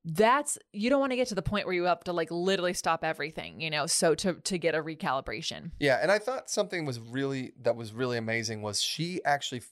that's, 0.03 0.59
you 0.71 0.91
don't 0.91 0.99
want 0.99 1.13
to 1.13 1.15
get 1.15 1.29
to 1.29 1.35
the 1.35 1.41
point 1.41 1.65
where 1.65 1.73
you 1.73 1.85
have 1.85 2.03
to 2.03 2.13
like 2.13 2.29
literally 2.29 2.73
stop 2.73 3.03
everything, 3.03 3.59
you 3.59 3.71
know? 3.71 3.87
So 3.87 4.13
to, 4.15 4.33
to 4.33 4.59
get 4.59 4.75
a 4.75 4.83
recalibration. 4.83 5.71
Yeah, 5.79 5.97
and 5.99 6.11
I 6.11 6.19
thought 6.19 6.49
something 6.49 6.85
was 6.85 6.99
really 6.99 7.53
that 7.61 7.75
was 7.75 7.91
really 7.91 8.19
amazing 8.19 8.61
was 8.61 8.83
she 8.83 9.23
actually 9.25 9.63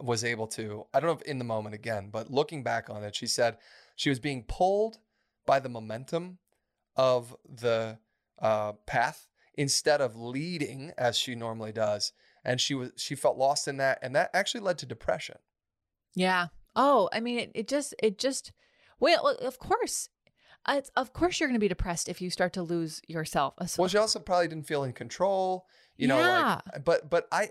was 0.00 0.22
able 0.22 0.46
to 0.46 0.86
I 0.94 1.00
don't 1.00 1.08
know 1.08 1.16
if 1.16 1.22
in 1.22 1.38
the 1.38 1.44
moment 1.44 1.74
again, 1.74 2.10
but 2.12 2.30
looking 2.30 2.62
back 2.62 2.88
on 2.88 3.02
it, 3.02 3.16
she 3.16 3.26
said 3.26 3.56
she 3.96 4.10
was 4.10 4.20
being 4.20 4.44
pulled 4.44 4.98
by 5.44 5.58
the 5.58 5.68
momentum 5.68 6.38
of 6.94 7.36
the 7.48 7.98
uh, 8.40 8.72
path 8.86 9.26
instead 9.60 10.00
of 10.00 10.16
leading 10.16 10.90
as 10.96 11.18
she 11.18 11.34
normally 11.34 11.70
does, 11.70 12.14
and 12.42 12.58
she 12.58 12.74
was 12.74 12.92
she 12.96 13.14
felt 13.14 13.36
lost 13.36 13.68
in 13.68 13.76
that, 13.76 13.98
and 14.00 14.16
that 14.16 14.30
actually 14.32 14.62
led 14.62 14.78
to 14.78 14.86
depression. 14.86 15.36
Yeah. 16.14 16.46
Oh, 16.74 17.10
I 17.12 17.20
mean, 17.20 17.38
it, 17.38 17.50
it 17.54 17.68
just, 17.68 17.94
it 18.02 18.16
just, 18.16 18.52
well, 18.98 19.28
of 19.28 19.58
course. 19.58 20.08
It's, 20.66 20.90
of 20.96 21.12
course, 21.12 21.38
you're 21.38 21.48
going 21.48 21.60
to 21.60 21.60
be 21.60 21.68
depressed 21.68 22.08
if 22.08 22.22
you 22.22 22.30
start 22.30 22.54
to 22.54 22.62
lose 22.62 23.02
yourself. 23.06 23.54
Well, 23.76 23.88
she 23.88 23.98
also 23.98 24.18
probably 24.18 24.48
didn't 24.48 24.66
feel 24.66 24.84
in 24.84 24.94
control, 24.94 25.66
you 25.98 26.08
know. 26.08 26.18
Yeah. 26.18 26.60
Like, 26.72 26.84
but 26.84 27.10
but 27.10 27.28
I, 27.30 27.50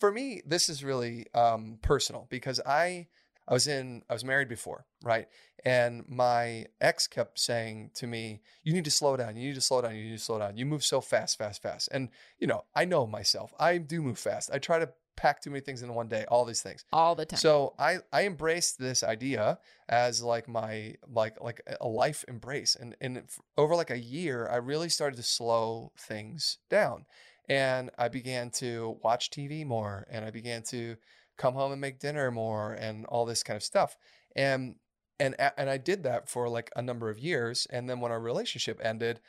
for 0.00 0.10
me, 0.10 0.42
this 0.44 0.68
is 0.68 0.82
really 0.82 1.26
um, 1.34 1.78
personal 1.82 2.26
because 2.30 2.60
I 2.66 3.06
I 3.48 3.54
was 3.54 3.66
in 3.66 4.02
I 4.08 4.12
was 4.12 4.24
married 4.24 4.48
before, 4.48 4.84
right? 5.02 5.26
And 5.64 6.04
my 6.06 6.66
ex 6.80 7.06
kept 7.06 7.40
saying 7.40 7.90
to 7.94 8.06
me, 8.06 8.42
"You 8.62 8.72
need 8.74 8.84
to 8.84 8.90
slow 8.90 9.16
down. 9.16 9.36
You 9.36 9.48
need 9.48 9.54
to 9.54 9.60
slow 9.60 9.80
down. 9.80 9.96
You 9.96 10.04
need 10.04 10.18
to 10.18 10.24
slow 10.24 10.38
down. 10.38 10.56
You 10.56 10.66
move 10.66 10.84
so 10.84 11.00
fast, 11.00 11.38
fast, 11.38 11.62
fast." 11.62 11.88
And 11.90 12.10
you 12.38 12.46
know, 12.46 12.64
I 12.74 12.84
know 12.84 13.06
myself. 13.06 13.52
I 13.58 13.78
do 13.78 14.02
move 14.02 14.18
fast. 14.18 14.50
I 14.52 14.58
try 14.58 14.78
to 14.78 14.90
pack 15.16 15.42
too 15.42 15.50
many 15.50 15.60
things 15.60 15.82
in 15.82 15.92
one 15.94 16.08
day. 16.08 16.24
All 16.28 16.44
these 16.44 16.62
things. 16.62 16.84
all 16.92 17.14
the 17.14 17.26
time. 17.26 17.38
So 17.38 17.74
I 17.78 17.98
I 18.12 18.26
embraced 18.26 18.78
this 18.78 19.02
idea 19.02 19.58
as 19.88 20.22
like 20.22 20.46
my 20.46 20.94
like 21.08 21.40
like 21.40 21.60
a 21.80 21.88
life 21.88 22.24
embrace, 22.28 22.76
and 22.76 22.94
and 23.00 23.22
over 23.56 23.74
like 23.74 23.90
a 23.90 23.98
year, 23.98 24.46
I 24.48 24.56
really 24.56 24.90
started 24.90 25.16
to 25.16 25.24
slow 25.24 25.92
things 25.98 26.58
down, 26.70 27.06
and 27.48 27.90
I 27.98 28.08
began 28.08 28.50
to 28.62 28.98
watch 29.02 29.30
TV 29.30 29.64
more, 29.64 30.06
and 30.10 30.24
I 30.24 30.30
began 30.30 30.62
to 30.70 30.96
come 31.38 31.54
home 31.54 31.72
and 31.72 31.80
make 31.80 31.98
dinner 31.98 32.30
more, 32.30 32.72
and 32.72 33.06
all 33.06 33.24
this 33.24 33.42
kind 33.42 33.56
of 33.56 33.62
stuff, 33.62 33.96
and 34.36 34.76
and 35.18 35.34
and 35.56 35.70
I 35.70 35.78
did 35.78 36.02
that 36.02 36.28
for 36.28 36.48
like 36.48 36.70
a 36.76 36.82
number 36.82 37.08
of 37.08 37.18
years, 37.18 37.66
and 37.70 37.88
then 37.88 38.00
when 38.00 38.12
our 38.12 38.20
relationship 38.20 38.78
ended. 38.82 39.20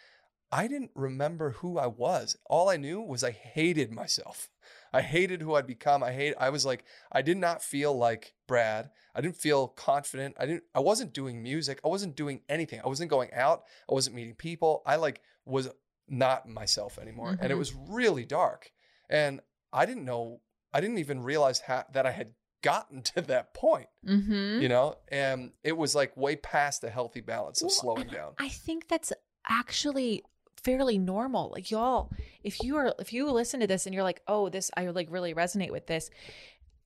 I 0.52 0.68
didn't 0.68 0.90
remember 0.96 1.52
who 1.52 1.78
I 1.78 1.86
was. 1.86 2.36
All 2.48 2.70
I 2.70 2.78
knew 2.78 3.00
was 3.00 3.24
I 3.24 3.30
hated 3.30 3.92
myself. 3.92 4.50
I 4.92 5.02
hated 5.02 5.44
who 5.44 5.54
I'd 5.54 5.68
become. 5.68 6.02
I 6.04 6.12
hate 6.12 6.34
I 6.40 6.50
was 6.50 6.66
like 6.66 6.86
I 7.12 7.22
did 7.22 7.38
not 7.38 7.62
feel 7.62 7.96
like 7.96 8.34
Brad. 8.48 8.90
I 9.14 9.22
didn't 9.22 9.38
feel 9.38 9.68
confident. 9.68 10.36
I 10.40 10.48
didn't 10.48 10.64
I 10.74 10.80
wasn't 10.80 11.14
doing 11.14 11.44
music. 11.44 11.80
I 11.86 11.88
wasn't 11.88 12.16
doing 12.16 12.42
anything. 12.50 12.82
I 12.84 12.88
wasn't 12.88 13.12
going 13.12 13.32
out. 13.32 13.62
I 13.88 13.94
wasn't 13.94 14.16
meeting 14.16 14.34
people. 14.34 14.82
I 14.88 14.96
like 14.96 15.22
was 15.46 15.70
not 16.08 16.50
myself 16.50 16.98
anymore. 16.98 17.38
And 17.40 17.52
it 17.52 17.56
Mhm. 17.56 17.60
was 17.60 17.76
really 17.76 18.26
dark. 18.26 18.72
And 19.08 19.42
I 19.72 19.86
didn't 19.86 20.06
know 20.06 20.42
I 20.74 20.82
didn't 20.82 21.00
even 21.00 21.24
realize 21.24 21.62
how, 21.62 21.86
that 21.94 22.06
I 22.06 22.12
had 22.12 22.34
gotten 22.62 23.02
to 23.16 23.22
that 23.22 23.54
point, 23.54 23.88
mm-hmm. 24.06 24.62
you 24.62 24.70
know? 24.70 24.96
And 25.10 25.52
it 25.64 25.78
was 25.78 25.96
like 25.96 26.16
way 26.16 26.36
past 26.36 26.82
the 26.82 26.90
healthy 26.90 27.22
balance 27.22 27.62
of 27.62 27.68
Well, 27.68 27.76
slowing 27.76 28.08
down. 28.08 28.34
I 28.38 28.50
think 28.50 28.88
that's 28.88 29.14
actually 29.48 30.24
fairly 30.64 30.98
normal. 30.98 31.50
Like 31.52 31.72
y'all, 31.72 32.12
if 32.44 32.62
you 32.64 32.76
are 32.78 32.94
if 33.00 33.14
you 33.14 33.30
listen 33.32 33.60
to 33.62 33.68
this 33.68 33.86
and 33.86 33.94
you're 33.94 34.04
like, 34.04 34.22
"Oh, 34.28 34.50
this 34.50 34.72
I 34.76 34.88
like 34.88 35.08
really 35.10 35.34
resonate 35.34 35.72
with 35.72 35.88
this." 35.88 36.10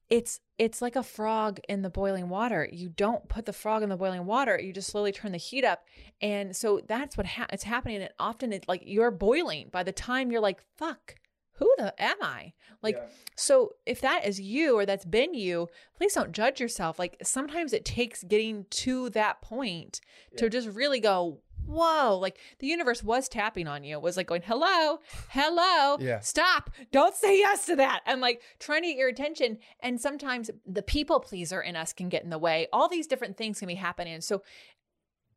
It's 0.09 0.39
it's 0.57 0.81
like 0.81 0.95
a 0.95 1.03
frog 1.03 1.59
in 1.67 1.81
the 1.81 1.89
boiling 1.89 2.29
water. 2.29 2.67
You 2.71 2.89
don't 2.89 3.27
put 3.29 3.45
the 3.45 3.53
frog 3.53 3.83
in 3.83 3.89
the 3.89 3.97
boiling 3.97 4.25
water. 4.25 4.59
You 4.59 4.71
just 4.73 4.91
slowly 4.91 5.11
turn 5.11 5.31
the 5.31 5.37
heat 5.37 5.65
up. 5.65 5.85
And 6.21 6.55
so 6.55 6.81
that's 6.87 7.17
what 7.17 7.25
ha- 7.25 7.47
it's 7.51 7.63
happening 7.63 8.01
and 8.01 8.11
often 8.19 8.53
it 8.53 8.65
like 8.67 8.83
you're 8.85 9.11
boiling 9.11 9.69
by 9.71 9.83
the 9.83 9.91
time 9.91 10.31
you're 10.31 10.41
like, 10.41 10.61
"Fuck, 10.77 11.15
who 11.55 11.73
the 11.77 11.93
am 12.01 12.17
I?" 12.21 12.53
Like 12.81 12.95
Yeah. 12.97 13.05
so 13.35 13.75
if 13.85 14.01
that 14.01 14.25
is 14.25 14.39
you 14.39 14.77
or 14.77 14.85
that's 14.85 15.05
been 15.05 15.33
you, 15.33 15.69
please 15.95 16.13
don't 16.13 16.31
judge 16.31 16.59
yourself. 16.59 16.99
Like 16.99 17.17
sometimes 17.23 17.73
it 17.73 17.85
takes 17.85 18.23
getting 18.23 18.65
to 18.69 19.09
that 19.11 19.41
point 19.41 20.01
to 20.37 20.49
just 20.49 20.67
really 20.69 20.99
go, 20.99 21.39
whoa, 21.65 22.17
like 22.19 22.37
the 22.59 22.67
universe 22.67 23.01
was 23.01 23.29
tapping 23.29 23.67
on 23.69 23.85
you. 23.85 23.95
It 23.95 24.01
was 24.01 24.17
like 24.17 24.27
going, 24.27 24.41
hello, 24.41 24.99
hello, 25.29 25.97
Yeah. 25.97 26.19
stop, 26.19 26.69
don't 26.91 27.15
say 27.15 27.37
yes 27.39 27.65
to 27.67 27.77
that. 27.77 28.01
And 28.05 28.19
like 28.19 28.41
trying 28.59 28.81
to 28.81 28.89
get 28.89 28.97
your 28.97 29.07
attention. 29.07 29.59
And 29.79 29.99
sometimes 30.01 30.51
the 30.65 30.81
people 30.83 31.21
pleaser 31.21 31.61
in 31.61 31.77
us 31.77 31.93
can 31.93 32.09
get 32.09 32.23
in 32.23 32.29
the 32.29 32.37
way. 32.37 32.67
All 32.73 32.89
these 32.89 33.07
different 33.07 33.37
things 33.37 33.59
can 33.59 33.69
be 33.69 33.75
happening. 33.75 34.19
So 34.19 34.43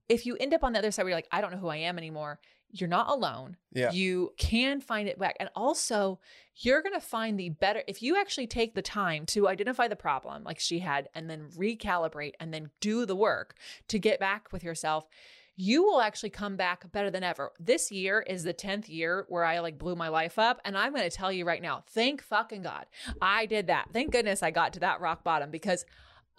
if 0.08 0.26
you 0.26 0.36
end 0.38 0.52
up 0.52 0.64
on 0.64 0.72
the 0.72 0.78
other 0.80 0.90
side 0.90 1.02
where 1.04 1.10
you're 1.10 1.18
like, 1.18 1.28
I 1.30 1.40
don't 1.40 1.52
know 1.52 1.58
who 1.58 1.68
I 1.68 1.76
am 1.76 1.96
anymore, 1.96 2.40
you're 2.80 2.88
not 2.88 3.08
alone. 3.08 3.56
Yeah. 3.72 3.92
You 3.92 4.32
can 4.38 4.80
find 4.80 5.08
it 5.08 5.18
back. 5.18 5.36
And 5.40 5.48
also, 5.54 6.18
you're 6.56 6.82
going 6.82 6.94
to 6.94 7.00
find 7.00 7.38
the 7.38 7.50
better 7.50 7.82
if 7.86 8.02
you 8.02 8.16
actually 8.16 8.46
take 8.46 8.74
the 8.74 8.82
time 8.82 9.26
to 9.26 9.48
identify 9.48 9.88
the 9.88 9.96
problem 9.96 10.44
like 10.44 10.58
she 10.58 10.78
had 10.78 11.08
and 11.14 11.28
then 11.28 11.48
recalibrate 11.56 12.32
and 12.40 12.52
then 12.52 12.70
do 12.80 13.04
the 13.04 13.16
work 13.16 13.54
to 13.88 13.98
get 13.98 14.18
back 14.18 14.52
with 14.52 14.64
yourself. 14.64 15.06
You 15.58 15.82
will 15.84 16.02
actually 16.02 16.30
come 16.30 16.56
back 16.56 16.90
better 16.92 17.10
than 17.10 17.22
ever. 17.22 17.52
This 17.58 17.90
year 17.90 18.20
is 18.20 18.44
the 18.44 18.52
10th 18.52 18.88
year 18.88 19.24
where 19.28 19.44
I 19.44 19.60
like 19.60 19.78
blew 19.78 19.96
my 19.96 20.08
life 20.08 20.38
up. 20.38 20.60
And 20.64 20.76
I'm 20.76 20.92
going 20.92 21.08
to 21.08 21.16
tell 21.16 21.32
you 21.32 21.46
right 21.46 21.62
now, 21.62 21.82
thank 21.88 22.22
fucking 22.22 22.62
God 22.62 22.86
I 23.22 23.46
did 23.46 23.68
that. 23.68 23.88
Thank 23.92 24.12
goodness 24.12 24.42
I 24.42 24.50
got 24.50 24.74
to 24.74 24.80
that 24.80 25.00
rock 25.00 25.24
bottom 25.24 25.50
because 25.50 25.86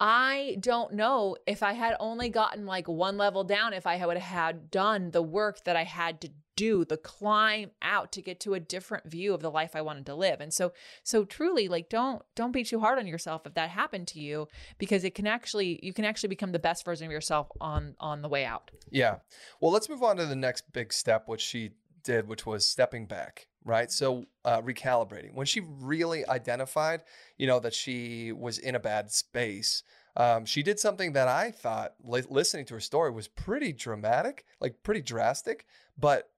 I 0.00 0.56
don't 0.60 0.94
know 0.94 1.36
if 1.46 1.62
I 1.62 1.72
had 1.72 1.96
only 1.98 2.28
gotten 2.28 2.66
like 2.66 2.86
one 2.86 3.16
level 3.16 3.44
down, 3.44 3.72
if 3.72 3.86
I 3.86 4.04
would 4.04 4.16
have 4.16 4.32
had 4.34 4.70
done 4.70 5.10
the 5.10 5.22
work 5.22 5.64
that 5.64 5.76
I 5.76 5.84
had 5.84 6.20
to 6.20 6.30
do, 6.58 6.84
the 6.84 6.96
climb 6.96 7.70
out 7.82 8.12
to 8.12 8.22
get 8.22 8.40
to 8.40 8.54
a 8.54 8.60
different 8.60 9.08
view 9.10 9.34
of 9.34 9.40
the 9.40 9.50
life 9.50 9.74
I 9.74 9.80
wanted 9.80 10.06
to 10.06 10.14
live. 10.14 10.40
And 10.40 10.52
so 10.52 10.72
so 11.02 11.24
truly 11.24 11.68
like 11.68 11.88
don't 11.88 12.22
don't 12.36 12.52
be 12.52 12.64
too 12.64 12.80
hard 12.80 12.98
on 12.98 13.06
yourself 13.06 13.42
if 13.46 13.54
that 13.54 13.70
happened 13.70 14.08
to 14.08 14.20
you 14.20 14.48
because 14.78 15.04
it 15.04 15.14
can 15.14 15.26
actually 15.26 15.80
you 15.82 15.92
can 15.92 16.04
actually 16.04 16.28
become 16.28 16.52
the 16.52 16.58
best 16.58 16.84
version 16.84 17.06
of 17.06 17.12
yourself 17.12 17.48
on 17.60 17.94
on 17.98 18.22
the 18.22 18.28
way 18.28 18.44
out. 18.44 18.70
Yeah. 18.90 19.16
Well, 19.60 19.72
let's 19.72 19.88
move 19.88 20.02
on 20.02 20.16
to 20.18 20.26
the 20.26 20.36
next 20.36 20.72
big 20.72 20.92
step, 20.92 21.26
which 21.26 21.40
she 21.40 21.70
did, 22.04 22.28
which 22.28 22.46
was 22.46 22.66
stepping 22.66 23.06
back, 23.06 23.47
right? 23.68 23.90
So 23.90 24.24
uh, 24.44 24.62
recalibrating. 24.62 25.34
When 25.34 25.46
she 25.46 25.60
really 25.60 26.26
identified, 26.28 27.02
you 27.36 27.46
know, 27.46 27.60
that 27.60 27.74
she 27.74 28.32
was 28.32 28.58
in 28.58 28.74
a 28.74 28.80
bad 28.80 29.10
space, 29.10 29.82
um, 30.16 30.44
she 30.46 30.62
did 30.62 30.80
something 30.80 31.12
that 31.12 31.28
I 31.28 31.52
thought, 31.52 31.94
li- 32.02 32.24
listening 32.28 32.64
to 32.66 32.74
her 32.74 32.80
story, 32.80 33.10
was 33.10 33.28
pretty 33.28 33.72
dramatic, 33.72 34.44
like 34.60 34.82
pretty 34.82 35.02
drastic, 35.02 35.66
but 35.96 36.30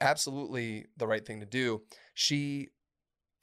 absolutely 0.00 0.86
the 0.96 1.06
right 1.06 1.24
thing 1.24 1.40
to 1.40 1.46
do. 1.46 1.82
She 2.14 2.70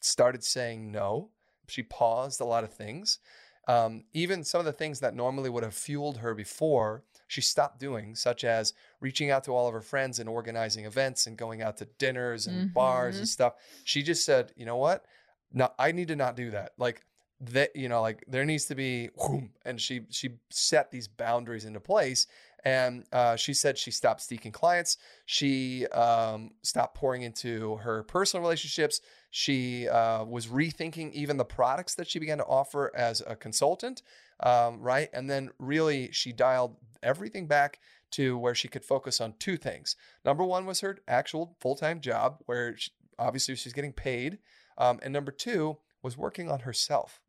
started 0.02 0.44
saying 0.44 0.92
no. 0.92 1.30
She 1.68 1.84
paused 1.84 2.42
a 2.42 2.46
lot 2.46 2.64
of 2.64 2.74
things. 2.74 3.20
Um, 3.68 4.06
even 4.14 4.44
some 4.44 4.60
of 4.60 4.66
the 4.66 4.74
things 4.74 5.02
that 5.02 5.16
normally 5.16 5.50
would 5.50 5.64
have 5.64 5.76
fueled 5.76 6.18
her 6.18 6.34
before, 6.34 7.04
she 7.30 7.42
stopped 7.42 7.80
doing, 7.80 8.16
such 8.16 8.44
as 8.44 8.74
reaching 9.00 9.30
out 9.30 9.44
to 9.46 9.52
all 9.56 9.68
of 9.68 9.74
her 9.74 9.82
friends 9.82 10.18
and 10.20 10.28
organizing 10.28 10.86
events 10.86 11.28
and 11.28 11.38
going 11.38 11.62
out 11.62 11.78
to 11.78 11.86
dinners 12.00 12.48
and 12.48 12.74
bars 12.74 13.16
Mhm. 13.16 13.20
and 13.20 13.30
stuff. 13.30 13.54
She 13.86 14.02
just 14.04 14.26
said, 14.26 14.52
you 14.58 14.66
know 14.66 14.78
what? 14.78 15.06
No, 15.54 15.72
I 15.80 15.92
need 15.92 16.08
to 16.10 16.16
not 16.16 16.36
do 16.36 16.50
that. 16.52 16.74
Like 16.78 17.06
that, 17.42 17.76
you 17.76 17.88
know, 17.88 18.02
like 18.02 18.24
there 18.28 18.46
needs 18.46 18.66
to 18.66 18.76
be, 18.76 19.12
whoom, 19.18 19.54
and 19.64 19.80
she 19.80 20.02
she 20.10 20.40
set 20.50 20.90
these 20.92 21.08
boundaries 21.08 21.66
into 21.66 21.80
place. 21.80 22.26
And 22.66 23.06
uh, 23.12 23.36
she 23.36 23.54
said 23.54 23.78
she 23.78 23.92
stopped 23.92 24.22
seeking 24.22 24.52
clients. 24.52 24.98
She 25.26 25.88
um, 25.88 26.52
stopped 26.62 26.96
pouring 26.96 27.22
into 27.22 27.78
her 27.78 28.04
personal 28.04 28.42
relationships. 28.42 29.02
She 29.32 29.88
uh, 29.88 30.26
was 30.26 30.48
rethinking 30.48 31.14
even 31.14 31.38
the 31.38 31.46
products 31.46 31.96
that 31.96 32.10
she 32.10 32.20
began 32.20 32.40
to 32.40 32.46
offer 32.46 32.92
as 32.96 33.22
a 33.26 33.36
consultant, 33.36 34.02
um, 34.42 34.82
right? 34.82 35.10
And 35.14 35.30
then 35.30 35.52
really, 35.60 36.12
she 36.12 36.34
dialed 36.34 36.76
everything 37.04 37.48
back 37.48 37.80
to 38.12 38.38
where 38.38 38.56
she 38.56 38.68
could 38.68 38.84
focus 38.84 39.22
on 39.22 39.36
two 39.40 39.58
things. 39.58 39.96
Number 40.26 40.44
one 40.44 40.66
was 40.66 40.82
her 40.82 40.98
actual 41.08 41.56
full 41.60 41.76
time 41.76 42.02
job, 42.02 42.42
where 42.46 42.76
she, 42.78 42.92
obviously 43.18 43.56
she's 43.56 43.74
getting 43.74 43.94
paid. 43.94 44.40
Um, 44.78 45.00
and 45.04 45.14
number 45.14 45.32
two 45.32 45.78
was 46.02 46.18
working 46.18 46.50
on 46.50 46.60
herself, 46.62 47.22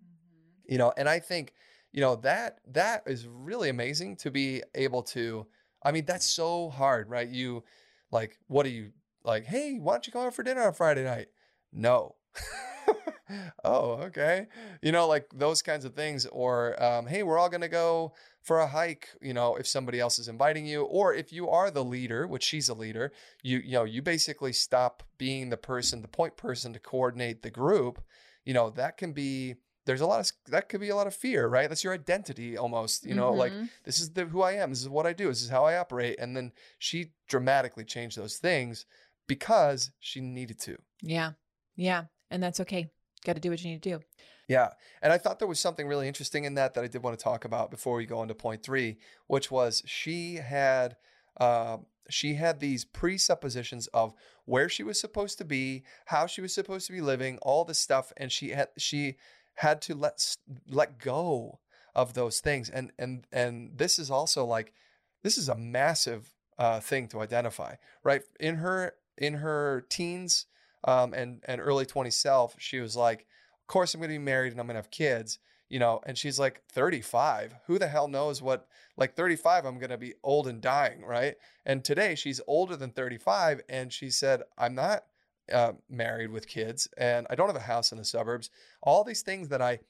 you 0.67 0.79
know, 0.79 0.93
and 0.97 1.09
I 1.09 1.19
think 1.19 1.53
you 1.93 2.01
know 2.01 2.17
that 2.17 2.61
that 2.67 3.03
is 3.07 3.27
really 3.27 3.69
amazing 3.69 4.17
to 4.17 4.31
be 4.31 4.63
able 4.75 5.03
to 5.03 5.47
i 5.83 5.93
mean 5.93 6.05
that's 6.05 6.27
so 6.27 6.71
hard 6.71 7.09
right? 7.09 7.29
You 7.29 7.65
like 8.11 8.39
what 8.49 8.67
are 8.67 8.71
you 8.71 8.93
like 9.25 9.45
hey 9.45 9.79
why 9.81 9.95
don't 9.95 10.07
you 10.07 10.13
go 10.13 10.23
out 10.23 10.35
for 10.35 10.43
dinner 10.43 10.63
on 10.63 10.73
friday 10.75 11.05
night? 11.05 11.29
No. 11.73 12.17
Oh 13.65 13.93
okay. 14.05 14.47
You 14.83 14.93
know 14.93 15.07
like 15.07 15.27
those 15.33 15.63
kinds 15.63 15.85
of 15.85 15.95
things 15.95 16.27
or 16.27 16.83
um, 16.83 17.07
hey 17.07 17.23
we're 17.23 17.39
all 17.39 17.49
going 17.49 17.61
to 17.61 17.69
go 17.69 18.13
for 18.43 18.61
a 18.61 18.67
hike 18.67 19.09
you 19.21 19.35
know 19.35 19.57
if 19.57 19.67
somebody 19.67 20.01
else 20.01 20.19
is 20.19 20.29
inviting 20.29 20.67
you 20.67 20.83
or 20.83 21.15
if 21.15 21.33
you 21.33 21.49
are 21.49 21.71
the 21.71 21.85
leader 21.85 22.27
which 22.27 22.43
she's 22.43 22.69
a 22.69 22.75
leader 22.75 23.13
you 23.43 23.59
you 23.59 23.73
know 23.73 23.85
you 23.85 24.03
basically 24.03 24.53
stop 24.53 25.03
being 25.19 25.51
the 25.51 25.57
person 25.57 26.03
the 26.03 26.09
point 26.09 26.37
person 26.37 26.73
to 26.73 26.79
coordinate 26.79 27.43
the 27.43 27.51
group 27.51 28.03
you 28.45 28.55
know 28.55 28.71
that 28.71 28.97
can 28.97 29.13
be 29.13 29.55
there's 29.91 30.01
a 30.01 30.07
lot 30.07 30.21
of 30.21 30.31
that 30.55 30.69
could 30.69 30.81
be 30.81 30.89
a 30.91 30.97
lot 31.01 31.07
of 31.09 31.15
fear 31.27 31.41
right 31.57 31.69
that's 31.69 31.83
your 31.85 31.93
identity 32.03 32.57
almost 32.65 33.05
you 33.11 33.15
know 33.21 33.33
like 33.43 33.53
Mhm. 33.53 33.69
this 33.85 33.99
is 34.03 34.11
the 34.17 34.25
who 34.33 34.41
i 34.51 34.53
am 34.63 34.71
this 34.71 34.83
is 34.87 34.89
what 34.89 35.07
i 35.11 35.13
do 35.13 35.27
this 35.29 35.43
is 35.43 35.51
how 35.57 35.65
i 35.71 35.77
operate 35.77 36.17
and 36.23 36.37
then 36.37 36.53
she 36.79 36.99
dramatically 37.29 37.85
changed 37.85 38.17
those 38.17 38.37
things 38.39 38.87
because 39.27 39.91
she 39.99 40.21
needed 40.21 40.59
to 40.61 40.77
Yeah. 41.03 41.33
Yeah. 41.77 42.05
And 42.31 42.43
that's 42.43 42.61
okay. 42.61 42.91
Got 43.25 43.35
to 43.35 43.41
do 43.41 43.51
what 43.51 43.63
you 43.63 43.71
need 43.73 43.83
to 43.83 43.91
do. 43.99 44.01
yeah 44.49 44.69
and 45.03 45.13
i 45.13 45.19
thought 45.19 45.39
there 45.39 45.49
was 45.55 45.61
something 45.61 45.87
really 45.93 46.09
interesting 46.09 46.45
in 46.45 46.55
that 46.55 46.75
that 46.75 46.83
i 46.85 46.89
did 46.89 47.03
want 47.03 47.17
to 47.19 47.23
talk 47.31 47.45
about 47.45 47.71
before 47.71 47.95
we 47.97 48.07
go 48.07 48.19
on 48.23 48.29
to 48.29 48.35
point 48.35 48.63
three 48.63 48.91
which 49.27 49.51
was 49.51 49.83
she 49.87 50.37
had 50.37 50.97
uh, 51.47 51.77
she 52.09 52.35
had 52.35 52.59
these 52.59 52.85
presuppositions 52.85 53.87
of 53.89 54.13
where 54.47 54.69
she 54.69 54.83
was 54.83 54.99
supposed 55.01 55.39
to 55.39 55.45
be 55.45 55.85
how 56.07 56.27
she 56.27 56.41
was 56.41 56.53
supposed 56.53 56.87
to 56.87 56.93
be 56.93 57.01
living 57.13 57.39
all 57.43 57.65
this 57.65 57.79
stuff 57.79 58.13
and 58.17 58.33
she 58.33 58.49
had 58.51 58.69
she 58.77 59.17
had 59.61 59.83
to 59.83 59.95
let 59.95 60.37
let 60.71 60.99
go 60.99 61.59
of 61.95 62.15
those 62.15 62.41
things 62.41 62.71
and 62.71 62.93
and 62.99 63.27
and 63.31 63.77
this 63.77 63.99
is 63.99 64.11
also 64.11 64.43
like 64.43 64.73
this 65.23 65.37
is 65.37 65.51
a 65.51 65.55
massive 65.55 66.33
uh, 66.59 66.81
thing 66.81 67.07
to 67.09 67.21
identify 67.21 67.75
right? 68.03 68.23
In 68.39 68.57
her 68.57 68.95
in 69.19 69.35
her 69.35 69.85
teens 69.91 70.47
um, 70.85 71.13
and 71.13 71.43
and 71.45 71.61
early 71.61 71.85
20 71.85 72.11
self 72.11 72.57
she 72.59 72.81
was 72.81 72.97
like 72.97 73.27
of 73.61 73.67
course 73.67 73.93
i'm 73.93 74.01
going 74.01 74.09
to 74.09 74.15
be 74.15 74.19
married 74.19 74.53
and 74.53 74.61
i'm 74.61 74.67
going 74.67 74.75
to 74.75 74.79
have 74.79 74.91
kids 74.91 75.39
you 75.69 75.79
know 75.79 76.01
and 76.07 76.17
she's 76.17 76.39
like 76.39 76.63
35 76.73 77.55
who 77.67 77.79
the 77.79 77.89
hell 77.89 78.09
knows 78.09 78.41
what 78.41 78.67
like 78.97 79.15
35 79.15 79.67
i'm 79.67 79.79
going 79.79 79.91
to 79.91 79.99
be 79.99 80.15
old 80.23 80.49
and 80.49 80.63
dying 80.63 81.05
right? 81.05 81.37
And 81.67 81.85
today 81.85 82.15
she's 82.15 82.41
older 82.47 82.77
than 82.77 82.93
35 82.93 83.61
and 83.69 83.93
she 83.93 84.09
said 84.09 84.43
i'm 84.57 84.75
not 84.75 85.05
uh, 85.53 85.73
married 85.89 86.31
with 86.31 86.47
kids 86.47 86.87
and 86.97 87.27
i 87.31 87.35
don't 87.35 87.49
have 87.49 87.57
a 87.57 87.61
house 87.61 87.93
in 87.93 87.99
the 87.99 88.05
suburbs. 88.05 88.51
All 88.83 89.03
these 89.05 89.23
things 89.23 89.49
that 89.49 89.61
i 89.63 89.81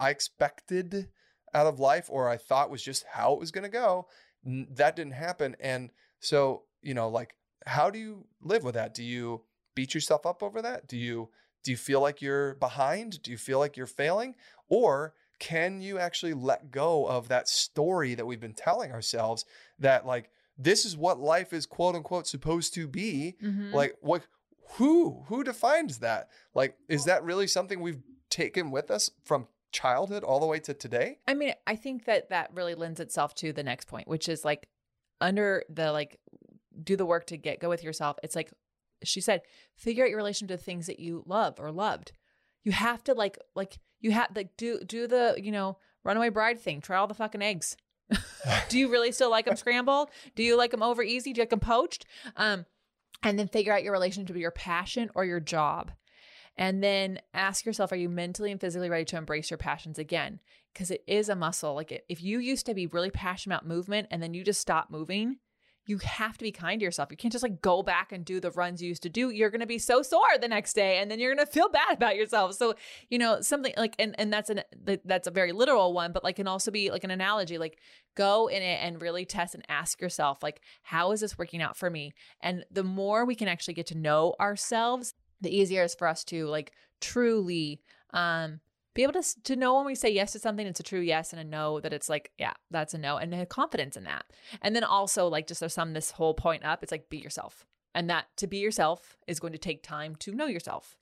i 0.00 0.10
expected 0.10 1.08
out 1.52 1.66
of 1.66 1.78
life 1.78 2.06
or 2.10 2.28
i 2.28 2.36
thought 2.36 2.70
was 2.70 2.82
just 2.82 3.04
how 3.12 3.32
it 3.34 3.38
was 3.40 3.50
going 3.52 3.62
to 3.64 3.70
go 3.70 4.06
n- 4.44 4.66
that 4.70 4.96
didn't 4.96 5.12
happen 5.12 5.54
and 5.60 5.90
so 6.20 6.64
you 6.82 6.94
know 6.94 7.08
like 7.08 7.34
how 7.66 7.88
do 7.90 7.98
you 7.98 8.26
live 8.42 8.62
with 8.62 8.74
that? 8.74 8.92
Do 8.92 9.02
you 9.02 9.40
beat 9.74 9.94
yourself 9.94 10.26
up 10.26 10.42
over 10.42 10.60
that? 10.60 10.86
Do 10.86 10.98
you 10.98 11.30
do 11.62 11.70
you 11.70 11.78
feel 11.78 12.02
like 12.02 12.20
you're 12.20 12.56
behind? 12.56 13.22
Do 13.22 13.30
you 13.30 13.38
feel 13.38 13.58
like 13.58 13.74
you're 13.78 13.86
failing? 13.86 14.34
Or 14.68 15.14
can 15.38 15.80
you 15.80 15.98
actually 15.98 16.34
let 16.34 16.70
go 16.70 17.06
of 17.06 17.28
that 17.28 17.48
story 17.48 18.14
that 18.16 18.26
we've 18.26 18.40
been 18.40 18.52
telling 18.52 18.92
ourselves 18.92 19.46
that 19.78 20.04
like 20.04 20.28
this 20.58 20.84
is 20.84 20.94
what 20.94 21.18
life 21.18 21.54
is 21.54 21.64
quote 21.64 21.94
unquote 21.94 22.26
supposed 22.26 22.74
to 22.74 22.86
be? 22.86 23.36
Mhm. 23.42 23.72
like 23.72 23.96
what 24.02 24.22
who 24.72 25.24
who 25.28 25.44
defines 25.44 25.98
that 25.98 26.28
like 26.54 26.76
is 26.88 27.04
that 27.04 27.22
really 27.22 27.46
something 27.46 27.80
we've 27.80 28.02
taken 28.30 28.70
with 28.70 28.90
us 28.90 29.10
from 29.24 29.46
childhood 29.72 30.22
all 30.22 30.40
the 30.40 30.46
way 30.46 30.58
to 30.60 30.72
today 30.72 31.18
I 31.26 31.34
mean, 31.34 31.52
I 31.66 31.76
think 31.76 32.04
that 32.04 32.30
that 32.30 32.50
really 32.54 32.74
lends 32.74 33.00
itself 33.00 33.34
to 33.36 33.52
the 33.52 33.62
next 33.62 33.88
point, 33.88 34.06
which 34.06 34.28
is 34.28 34.44
like 34.44 34.68
under 35.20 35.64
the 35.68 35.92
like 35.92 36.18
do 36.82 36.96
the 36.96 37.06
work 37.06 37.26
to 37.26 37.36
get 37.36 37.60
go 37.60 37.68
with 37.68 37.82
yourself. 37.82 38.16
It's 38.22 38.36
like 38.36 38.52
she 39.02 39.20
said, 39.20 39.42
figure 39.76 40.04
out 40.04 40.10
your 40.10 40.16
relation 40.16 40.48
to 40.48 40.56
things 40.56 40.86
that 40.86 41.00
you 41.00 41.22
love 41.26 41.58
or 41.58 41.70
loved. 41.70 42.12
You 42.62 42.72
have 42.72 43.04
to 43.04 43.14
like 43.14 43.38
like 43.54 43.78
you 44.00 44.12
have 44.12 44.30
like 44.34 44.56
do 44.56 44.80
do 44.84 45.06
the, 45.06 45.34
you 45.42 45.52
know, 45.52 45.78
runaway 46.04 46.28
bride 46.28 46.60
thing. 46.60 46.80
Try 46.80 46.96
all 46.96 47.06
the 47.06 47.14
fucking 47.14 47.42
eggs. 47.42 47.76
do 48.68 48.78
you 48.78 48.90
really 48.90 49.12
still 49.12 49.30
like 49.30 49.46
them 49.46 49.56
scrambled? 49.56 50.10
Do 50.34 50.42
you 50.42 50.56
like 50.56 50.70
them 50.70 50.82
over 50.82 51.02
easy? 51.02 51.32
Do 51.32 51.38
you 51.38 51.42
like 51.42 51.50
them 51.50 51.60
poached? 51.60 52.06
Um 52.36 52.66
and 53.24 53.38
then 53.38 53.48
figure 53.48 53.72
out 53.72 53.82
your 53.82 53.92
relationship 53.92 54.34
to 54.34 54.40
your 54.40 54.50
passion 54.50 55.10
or 55.14 55.24
your 55.24 55.40
job. 55.40 55.90
And 56.56 56.84
then 56.84 57.18
ask 57.32 57.66
yourself, 57.66 57.90
are 57.90 57.96
you 57.96 58.08
mentally 58.08 58.52
and 58.52 58.60
physically 58.60 58.88
ready 58.88 59.04
to 59.06 59.16
embrace 59.16 59.50
your 59.50 59.58
passions 59.58 59.98
again? 59.98 60.38
Because 60.72 60.92
it 60.92 61.02
is 61.08 61.28
a 61.28 61.34
muscle. 61.34 61.74
Like 61.74 62.04
if 62.08 62.22
you 62.22 62.38
used 62.38 62.66
to 62.66 62.74
be 62.74 62.86
really 62.86 63.10
passionate 63.10 63.56
about 63.56 63.66
movement 63.66 64.08
and 64.12 64.22
then 64.22 64.34
you 64.34 64.44
just 64.44 64.60
stop 64.60 64.90
moving, 64.90 65.38
you 65.86 65.98
have 65.98 66.38
to 66.38 66.44
be 66.44 66.52
kind 66.52 66.80
to 66.80 66.84
yourself. 66.84 67.10
You 67.10 67.16
can't 67.16 67.32
just 67.32 67.42
like 67.42 67.60
go 67.60 67.82
back 67.82 68.12
and 68.12 68.24
do 68.24 68.40
the 68.40 68.50
runs 68.52 68.80
you 68.80 68.88
used 68.88 69.02
to 69.02 69.08
do. 69.08 69.30
You're 69.30 69.50
going 69.50 69.60
to 69.60 69.66
be 69.66 69.78
so 69.78 70.02
sore 70.02 70.38
the 70.40 70.48
next 70.48 70.72
day 70.72 70.98
and 70.98 71.10
then 71.10 71.18
you're 71.18 71.34
going 71.34 71.46
to 71.46 71.52
feel 71.52 71.68
bad 71.68 71.94
about 71.94 72.16
yourself. 72.16 72.54
So, 72.54 72.74
you 73.10 73.18
know, 73.18 73.40
something 73.40 73.74
like 73.76 73.94
and 73.98 74.14
and 74.18 74.32
that's 74.32 74.50
an 74.50 74.62
that's 75.04 75.26
a 75.26 75.30
very 75.30 75.52
literal 75.52 75.92
one, 75.92 76.12
but 76.12 76.24
like 76.24 76.36
can 76.36 76.48
also 76.48 76.70
be 76.70 76.90
like 76.90 77.04
an 77.04 77.10
analogy 77.10 77.58
like 77.58 77.78
go 78.14 78.48
in 78.48 78.62
it 78.62 78.78
and 78.82 79.00
really 79.00 79.24
test 79.24 79.54
and 79.54 79.64
ask 79.68 80.00
yourself 80.00 80.42
like 80.42 80.60
how 80.82 81.12
is 81.12 81.20
this 81.20 81.38
working 81.38 81.60
out 81.60 81.76
for 81.76 81.90
me? 81.90 82.14
And 82.40 82.64
the 82.70 82.84
more 82.84 83.24
we 83.24 83.34
can 83.34 83.48
actually 83.48 83.74
get 83.74 83.86
to 83.88 83.98
know 83.98 84.34
ourselves, 84.40 85.14
the 85.40 85.54
easier 85.54 85.82
it 85.82 85.86
is 85.86 85.94
for 85.94 86.08
us 86.08 86.24
to 86.24 86.46
like 86.46 86.72
truly 87.00 87.80
um 88.12 88.60
be 88.94 89.02
able 89.02 89.12
to 89.12 89.42
to 89.42 89.56
know 89.56 89.76
when 89.76 89.86
we 89.86 89.94
say 89.94 90.08
yes 90.08 90.32
to 90.32 90.38
something 90.38 90.66
it's 90.66 90.80
a 90.80 90.84
true 90.84 91.00
yes 91.00 91.32
and 91.32 91.40
a 91.40 91.44
no 91.44 91.80
that 91.80 91.92
it's 91.92 92.08
like 92.08 92.30
yeah 92.38 92.52
that's 92.70 92.94
a 92.94 92.98
no 92.98 93.16
and 93.16 93.34
have 93.34 93.48
confidence 93.48 93.96
in 93.96 94.04
that 94.04 94.24
and 94.62 94.74
then 94.74 94.84
also 94.84 95.26
like 95.28 95.46
just 95.46 95.60
to 95.60 95.68
sum 95.68 95.92
this 95.92 96.12
whole 96.12 96.34
point 96.34 96.64
up 96.64 96.82
it's 96.82 96.92
like 96.92 97.10
be 97.10 97.18
yourself 97.18 97.66
and 97.94 98.08
that 98.08 98.26
to 98.36 98.46
be 98.46 98.58
yourself 98.58 99.16
is 99.26 99.40
going 99.40 99.52
to 99.52 99.58
take 99.58 99.82
time 99.82 100.14
to 100.16 100.32
know 100.32 100.46
yourself 100.46 100.96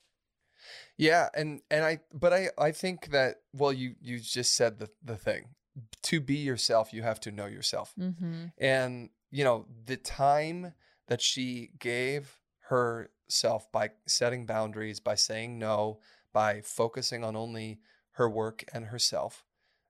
Yeah, 0.97 1.29
and 1.33 1.61
and 1.69 1.83
I 1.83 1.99
but 2.13 2.33
I 2.33 2.49
I 2.57 2.71
think 2.71 3.11
that 3.11 3.41
well 3.53 3.73
you 3.73 3.95
you 4.01 4.19
just 4.19 4.55
said 4.55 4.79
the 4.79 4.89
the 5.03 5.17
thing. 5.17 5.55
To 6.03 6.21
be 6.21 6.35
yourself, 6.35 6.93
you 6.93 7.01
have 7.01 7.19
to 7.21 7.31
know 7.31 7.47
yourself. 7.47 7.93
mm-hmm. 7.99 8.45
And 8.59 9.09
you 9.31 9.43
know, 9.43 9.65
the 9.85 9.97
time 9.97 10.73
that 11.07 11.21
she 11.21 11.71
gave 11.79 12.39
herself 12.69 13.71
by 13.71 13.91
setting 14.05 14.45
boundaries, 14.45 14.99
by 14.99 15.15
saying 15.15 15.57
no, 15.57 15.99
by 16.33 16.61
focusing 16.61 17.23
on 17.23 17.35
only 17.35 17.79
her 18.13 18.29
work 18.29 18.63
and 18.73 18.85
herself, 18.85 19.45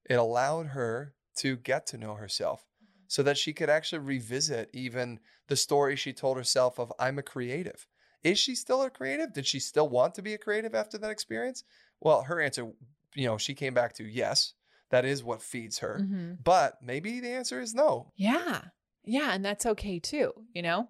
it 0.10 0.16
allowed 0.16 0.68
her 0.68 1.16
to 1.38 1.56
get 1.58 1.88
to 1.88 1.98
know 1.98 2.16
herself. 2.16 2.66
so 3.08 3.22
that 3.22 3.38
she 3.38 3.54
could 3.54 3.70
actually 3.70 4.00
revisit 4.00 4.70
even 4.74 5.20
the 5.48 5.56
story 5.56 5.96
she 5.96 6.12
told 6.14 6.36
herself 6.38 6.80
of 6.80 6.92
I'm 6.98 7.20
a 7.20 7.24
creative. 7.24 7.86
Is 8.24 8.40
she 8.40 8.56
still 8.56 8.82
a 8.82 8.90
creative? 8.90 9.34
Did 9.34 9.46
she 9.46 9.60
still 9.60 9.88
want 9.88 10.16
to 10.16 10.22
be 10.24 10.34
a 10.34 10.38
creative 10.40 10.74
after 10.74 10.98
that 10.98 11.12
experience? 11.12 11.64
Well, 12.00 12.24
her 12.24 12.42
answer, 12.42 12.72
you 13.14 13.28
know, 13.28 13.38
she 13.38 13.54
came 13.54 13.74
back 13.76 13.94
to 13.96 14.04
yes, 14.04 14.54
that 14.90 15.06
is 15.06 15.24
what 15.24 15.42
feeds 15.44 15.80
her. 15.80 16.00
Mhm. 16.02 16.44
But 16.44 16.82
maybe 16.82 17.20
the 17.20 17.30
answer 17.30 17.60
is 17.62 17.76
no. 17.76 18.10
Yeah. 18.16 18.62
Yeah. 19.04 19.32
And 19.34 19.46
that's 19.46 19.66
okay 19.68 20.00
too, 20.00 20.34
you 20.54 20.62
know? 20.64 20.90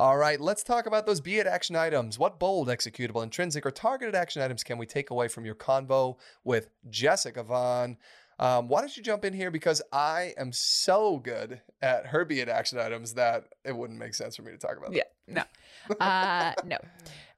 All 0.00 0.16
right, 0.16 0.40
let's 0.40 0.62
talk 0.62 0.86
about 0.86 1.04
those 1.04 1.20
be 1.20 1.40
it 1.40 1.46
action 1.46 1.76
items. 1.76 2.18
What 2.18 2.38
bold, 2.38 2.68
executable, 2.68 3.22
intrinsic, 3.22 3.66
or 3.66 3.70
targeted 3.70 4.14
action 4.14 4.40
items 4.40 4.64
can 4.64 4.78
we 4.78 4.86
take 4.86 5.10
away 5.10 5.28
from 5.28 5.44
your 5.44 5.54
convo 5.54 6.16
with 6.42 6.70
Jessica 6.88 7.42
Vann? 7.42 7.98
Um, 8.38 8.68
why 8.68 8.80
don't 8.80 8.96
you 8.96 9.02
jump 9.02 9.26
in 9.26 9.34
here? 9.34 9.50
Because 9.50 9.82
I 9.92 10.32
am 10.38 10.52
so 10.52 11.18
good 11.18 11.60
at 11.82 12.06
her 12.06 12.24
be 12.24 12.40
it 12.40 12.48
action 12.48 12.78
items 12.78 13.12
that 13.12 13.44
it 13.62 13.76
wouldn't 13.76 13.98
make 13.98 14.14
sense 14.14 14.36
for 14.36 14.40
me 14.40 14.52
to 14.52 14.56
talk 14.56 14.78
about 14.78 14.92
them. 14.92 15.02
Yeah, 15.26 15.44
no. 15.90 15.96
Uh, 16.00 16.54
no. 16.64 16.78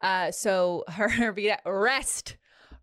Uh, 0.01 0.31
so 0.31 0.85
her 0.87 1.33
be 1.33 1.49
it 1.49 1.59
rest. 1.67 2.37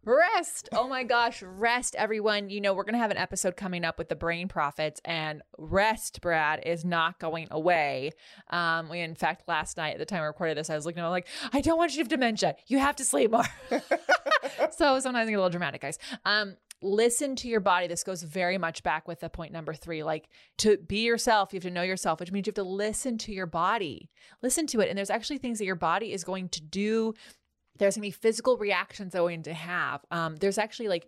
Rest. 0.09 0.69
Oh 0.73 0.87
my 0.87 1.03
gosh, 1.03 1.43
rest, 1.43 1.93
everyone. 1.95 2.49
You 2.49 2.61
know, 2.61 2.73
we're 2.73 2.83
going 2.83 2.93
to 2.93 2.99
have 2.99 3.11
an 3.11 3.17
episode 3.17 3.55
coming 3.55 3.85
up 3.85 3.99
with 3.99 4.09
the 4.09 4.15
brain 4.15 4.47
profits, 4.47 4.99
and 5.05 5.43
rest, 5.59 6.19
Brad, 6.21 6.63
is 6.65 6.83
not 6.83 7.19
going 7.19 7.47
away. 7.51 8.13
Um, 8.49 8.89
we, 8.89 9.01
in 9.01 9.13
fact, 9.13 9.43
last 9.47 9.77
night 9.77 9.93
at 9.93 9.99
the 9.99 10.05
time 10.05 10.23
I 10.23 10.25
recorded 10.25 10.57
this, 10.57 10.71
I 10.71 10.75
was 10.75 10.87
looking 10.87 11.03
at 11.03 11.07
like, 11.09 11.27
I 11.53 11.61
don't 11.61 11.77
want 11.77 11.91
you 11.91 11.97
to 11.97 12.01
have 12.01 12.07
dementia. 12.07 12.55
You 12.65 12.79
have 12.79 12.95
to 12.95 13.05
sleep 13.05 13.29
more. 13.29 13.45
so 14.71 14.99
sometimes 14.99 15.15
I 15.15 15.25
get 15.25 15.35
a 15.35 15.37
little 15.37 15.49
dramatic, 15.51 15.81
guys. 15.81 15.99
Um, 16.25 16.55
listen 16.81 17.35
to 17.35 17.47
your 17.47 17.59
body. 17.59 17.85
This 17.85 18.03
goes 18.03 18.23
very 18.23 18.57
much 18.57 18.81
back 18.81 19.07
with 19.07 19.19
the 19.19 19.29
point 19.29 19.53
number 19.53 19.75
three. 19.75 20.01
Like 20.01 20.27
to 20.57 20.77
be 20.77 21.05
yourself, 21.05 21.53
you 21.53 21.57
have 21.57 21.63
to 21.63 21.71
know 21.71 21.83
yourself, 21.83 22.19
which 22.19 22.31
means 22.31 22.47
you 22.47 22.51
have 22.51 22.55
to 22.55 22.63
listen 22.63 23.19
to 23.19 23.31
your 23.31 23.45
body. 23.45 24.09
Listen 24.41 24.65
to 24.67 24.79
it. 24.79 24.89
And 24.89 24.97
there's 24.97 25.11
actually 25.11 25.37
things 25.37 25.59
that 25.59 25.65
your 25.65 25.75
body 25.75 26.13
is 26.13 26.23
going 26.23 26.49
to 26.49 26.61
do. 26.61 27.13
There's 27.79 27.95
gonna 27.95 28.03
be 28.03 28.11
physical 28.11 28.57
reactions 28.57 29.13
that 29.13 29.23
we 29.23 29.31
going 29.31 29.43
to 29.43 29.53
have. 29.53 30.05
Um, 30.11 30.35
there's 30.35 30.57
actually 30.57 30.89
like 30.89 31.07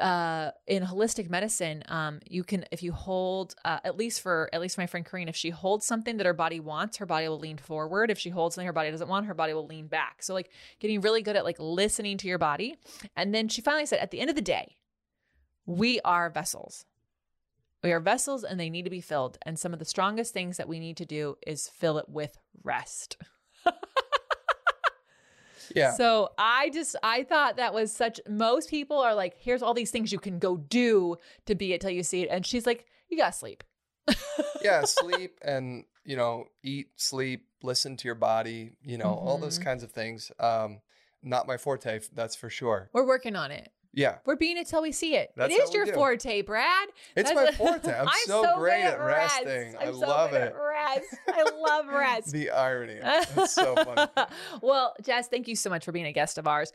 uh 0.00 0.50
in 0.66 0.82
holistic 0.82 1.30
medicine 1.30 1.84
um 1.86 2.18
you 2.28 2.42
can 2.42 2.64
if 2.72 2.82
you 2.82 2.90
hold 2.90 3.54
uh, 3.64 3.78
at 3.84 3.96
least 3.96 4.20
for 4.22 4.50
at 4.52 4.60
least 4.60 4.76
my 4.76 4.86
friend 4.86 5.06
Corrine 5.06 5.28
if 5.28 5.36
she 5.36 5.50
holds 5.50 5.86
something 5.86 6.16
that 6.16 6.26
her 6.26 6.32
body 6.32 6.58
wants 6.58 6.96
her 6.96 7.06
body 7.06 7.28
will 7.28 7.38
lean 7.38 7.58
forward. 7.58 8.10
If 8.10 8.18
she 8.18 8.30
holds 8.30 8.54
something 8.54 8.66
her 8.66 8.72
body 8.72 8.90
doesn't 8.90 9.08
want 9.08 9.26
her 9.26 9.34
body 9.34 9.54
will 9.54 9.66
lean 9.66 9.86
back. 9.86 10.22
So 10.22 10.34
like 10.34 10.50
getting 10.80 11.00
really 11.00 11.22
good 11.22 11.36
at 11.36 11.44
like 11.44 11.56
listening 11.58 12.18
to 12.18 12.28
your 12.28 12.38
body. 12.38 12.76
And 13.16 13.34
then 13.34 13.48
she 13.48 13.62
finally 13.62 13.86
said 13.86 14.00
at 14.00 14.10
the 14.10 14.20
end 14.20 14.30
of 14.30 14.36
the 14.36 14.42
day 14.42 14.76
we 15.66 16.00
are 16.00 16.28
vessels. 16.28 16.84
We 17.82 17.92
are 17.92 18.00
vessels 18.00 18.44
and 18.44 18.58
they 18.58 18.70
need 18.70 18.84
to 18.84 18.90
be 18.90 19.00
filled. 19.00 19.38
And 19.42 19.58
some 19.58 19.72
of 19.72 19.78
the 19.78 19.84
strongest 19.84 20.32
things 20.32 20.56
that 20.56 20.68
we 20.68 20.80
need 20.80 20.96
to 20.96 21.06
do 21.06 21.36
is 21.46 21.68
fill 21.68 21.98
it 21.98 22.08
with 22.08 22.36
rest 22.62 23.18
Yeah. 25.74 25.92
So 25.94 26.30
I 26.38 26.70
just 26.70 26.96
I 27.02 27.22
thought 27.24 27.56
that 27.56 27.72
was 27.74 27.92
such 27.92 28.20
most 28.28 28.68
people 28.70 28.98
are 28.98 29.14
like, 29.14 29.34
here's 29.38 29.62
all 29.62 29.74
these 29.74 29.90
things 29.90 30.12
you 30.12 30.18
can 30.18 30.38
go 30.38 30.56
do 30.56 31.16
to 31.46 31.54
be 31.54 31.72
it 31.72 31.80
till 31.80 31.90
you 31.90 32.02
see 32.02 32.22
it. 32.22 32.28
And 32.30 32.44
she's 32.46 32.66
like, 32.66 32.86
you 33.08 33.16
gotta 33.16 33.32
sleep. 33.32 33.62
yeah, 34.62 34.82
sleep 34.84 35.38
and, 35.42 35.84
you 36.04 36.16
know, 36.16 36.46
eat, 36.62 36.88
sleep, 36.96 37.46
listen 37.62 37.96
to 37.96 38.08
your 38.08 38.14
body, 38.14 38.72
you 38.82 38.98
know, 38.98 39.12
all 39.14 39.38
those 39.38 39.58
Mhm. 39.58 39.64
kinds 39.64 39.82
of 39.82 39.92
things. 39.92 40.30
Um, 40.38 40.80
not 41.22 41.46
my 41.46 41.56
forte, 41.56 42.00
that's 42.12 42.36
for 42.36 42.50
sure. 42.50 42.90
We're 42.92 43.06
working 43.06 43.34
on 43.36 43.50
it. 43.50 43.70
Yeah. 43.96 44.18
We're 44.26 44.34
being 44.36 44.58
it 44.58 44.66
till 44.66 44.82
we 44.82 44.90
see 44.90 45.14
it. 45.14 45.30
That's 45.36 45.54
it 45.54 45.62
is 45.62 45.72
your 45.72 45.86
do. 45.86 45.92
forte, 45.92 46.42
Brad. 46.42 46.88
It's 47.16 47.30
That's 47.30 47.34
my 47.34 47.52
forte. 47.56 47.92
I'm 47.98 48.08
so 48.26 48.56
great 48.58 48.82
good 48.82 48.94
at 48.94 49.00
resting. 49.00 49.76
I 49.76 49.84
I'm 49.86 49.94
so 49.94 50.00
love 50.00 50.32
it. 50.34 50.52
Rest. 50.84 51.16
I 51.28 51.42
love 51.56 51.86
rest. 51.88 52.32
The 52.32 52.50
irony. 52.50 52.98
It's 53.02 53.52
so 53.52 53.74
funny. 53.74 54.10
well, 54.62 54.94
Jess, 55.02 55.28
thank 55.28 55.48
you 55.48 55.56
so 55.56 55.70
much 55.70 55.84
for 55.84 55.92
being 55.92 56.06
a 56.06 56.12
guest 56.12 56.38
of 56.38 56.46
ours. 56.46 56.72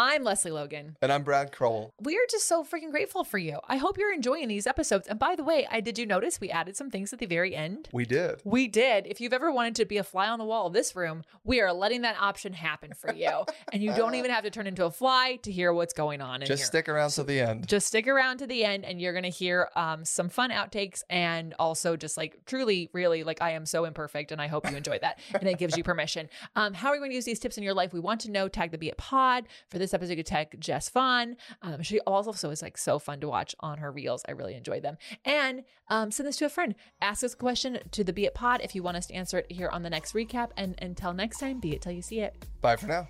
I'm 0.00 0.22
Lesley 0.22 0.52
Logan. 0.52 0.96
And 1.02 1.10
I'm 1.10 1.24
Brad 1.24 1.50
Crowell. 1.50 1.92
We 2.00 2.14
are 2.16 2.26
just 2.30 2.46
so 2.46 2.62
freaking 2.62 2.92
grateful 2.92 3.24
for 3.24 3.36
you. 3.36 3.58
I 3.66 3.78
hope 3.78 3.98
you're 3.98 4.14
enjoying 4.14 4.46
these 4.46 4.64
episodes. 4.64 5.08
And 5.08 5.18
by 5.18 5.34
the 5.34 5.42
way, 5.42 5.66
I 5.68 5.80
did 5.80 5.98
you 5.98 6.06
notice 6.06 6.40
we 6.40 6.50
added 6.50 6.76
some 6.76 6.88
things 6.88 7.12
at 7.12 7.18
the 7.18 7.26
very 7.26 7.52
end? 7.52 7.88
We 7.92 8.04
did. 8.04 8.40
We 8.44 8.68
did. 8.68 9.08
If 9.08 9.20
you've 9.20 9.32
ever 9.32 9.50
wanted 9.50 9.74
to 9.74 9.86
be 9.86 9.96
a 9.96 10.04
fly 10.04 10.28
on 10.28 10.38
the 10.38 10.44
wall 10.44 10.68
of 10.68 10.72
this 10.72 10.94
room, 10.94 11.24
we 11.42 11.60
are 11.60 11.72
letting 11.72 12.02
that 12.02 12.14
option 12.20 12.52
happen 12.52 12.92
for 12.94 13.12
you. 13.12 13.28
and 13.72 13.82
you 13.82 13.92
don't 13.92 14.14
even 14.14 14.30
have 14.30 14.44
to 14.44 14.50
turn 14.50 14.68
into 14.68 14.84
a 14.84 14.90
fly 14.92 15.40
to 15.42 15.50
hear 15.50 15.72
what's 15.72 15.92
going 15.92 16.20
on 16.20 16.42
in 16.42 16.46
Just 16.46 16.60
here. 16.60 16.66
stick 16.66 16.88
around 16.88 17.10
to 17.10 17.24
the 17.24 17.40
end. 17.40 17.66
just 17.66 17.88
stick 17.88 18.06
around 18.06 18.38
to 18.38 18.46
the 18.46 18.64
end 18.64 18.84
and 18.84 19.00
you're 19.00 19.12
going 19.12 19.24
to 19.24 19.30
hear 19.30 19.68
um, 19.74 20.04
some 20.04 20.28
fun 20.28 20.52
outtakes 20.52 21.02
and 21.10 21.54
also 21.58 21.96
just 21.96 22.16
like 22.16 22.38
truly, 22.46 22.88
really, 22.92 23.24
like 23.24 23.42
I 23.42 23.50
am 23.50 23.66
so 23.66 23.84
imperfect 23.84 24.30
and 24.30 24.40
I 24.40 24.46
hope 24.46 24.70
you 24.70 24.76
enjoy 24.76 25.00
that. 25.00 25.18
and 25.34 25.48
it 25.48 25.58
gives 25.58 25.76
you 25.76 25.82
permission. 25.82 26.28
Um, 26.54 26.72
how 26.72 26.90
are 26.90 26.94
you 26.94 27.00
going 27.00 27.10
to 27.10 27.16
use 27.16 27.24
these 27.24 27.40
tips 27.40 27.58
in 27.58 27.64
your 27.64 27.74
life? 27.74 27.92
We 27.92 27.98
want 27.98 28.20
to 28.20 28.30
know. 28.30 28.46
Tag 28.46 28.70
the 28.70 28.78
Be 28.78 28.90
It 28.90 28.96
Pod. 28.96 29.48
For 29.68 29.78
this 29.78 29.87
episode, 29.94 30.10
you 30.10 30.16
could 30.16 30.26
tag 30.26 30.60
Jess 30.60 30.88
Vann. 30.88 31.36
Um, 31.62 31.82
she 31.82 32.00
also 32.00 32.50
is 32.50 32.62
like 32.62 32.78
so 32.78 32.98
fun 32.98 33.20
to 33.20 33.28
watch 33.28 33.54
on 33.60 33.78
her 33.78 33.90
reels. 33.90 34.24
I 34.28 34.32
really 34.32 34.54
enjoyed 34.54 34.82
them. 34.82 34.98
And 35.24 35.64
um, 35.88 36.10
send 36.10 36.28
this 36.28 36.36
to 36.38 36.46
a 36.46 36.48
friend. 36.48 36.74
Ask 37.00 37.24
us 37.24 37.34
a 37.34 37.36
question 37.36 37.78
to 37.92 38.04
the 38.04 38.12
Be 38.12 38.26
It 38.26 38.34
Pod 38.34 38.60
if 38.62 38.74
you 38.74 38.82
want 38.82 38.96
us 38.96 39.06
to 39.06 39.14
answer 39.14 39.38
it 39.38 39.50
here 39.50 39.68
on 39.68 39.82
the 39.82 39.90
next 39.90 40.14
recap. 40.14 40.50
And 40.56 40.74
until 40.80 41.12
next 41.12 41.38
time, 41.38 41.60
be 41.60 41.72
it 41.72 41.82
till 41.82 41.92
you 41.92 42.02
see 42.02 42.20
it. 42.20 42.34
Bye 42.60 42.76
for 42.76 42.86
now. 42.86 43.08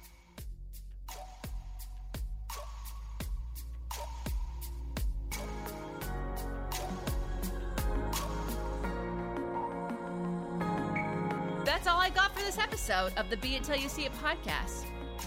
That's 11.64 11.86
all 11.86 12.00
I 12.00 12.10
got 12.10 12.34
for 12.34 12.40
this 12.40 12.58
episode 12.58 13.12
of 13.16 13.30
the 13.30 13.36
Be 13.36 13.54
It 13.54 13.62
Till 13.62 13.76
You 13.76 13.88
See 13.88 14.04
It 14.04 14.12
podcast. 14.14 14.86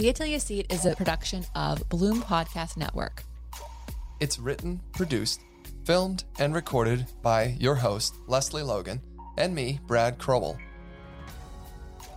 Be 0.00 0.08
It 0.08 0.16
Till 0.16 0.28
You 0.28 0.38
See 0.38 0.60
It 0.60 0.72
is 0.72 0.86
a 0.86 0.96
production 0.96 1.44
of 1.54 1.86
Bloom 1.90 2.22
Podcast 2.22 2.78
Network. 2.78 3.22
It's 4.18 4.38
written, 4.38 4.80
produced, 4.92 5.42
filmed, 5.84 6.24
and 6.38 6.54
recorded 6.54 7.04
by 7.20 7.54
your 7.60 7.74
host, 7.74 8.14
Lesley 8.26 8.62
Logan, 8.62 9.02
and 9.36 9.54
me, 9.54 9.78
Brad 9.86 10.16
Crowell. 10.16 10.56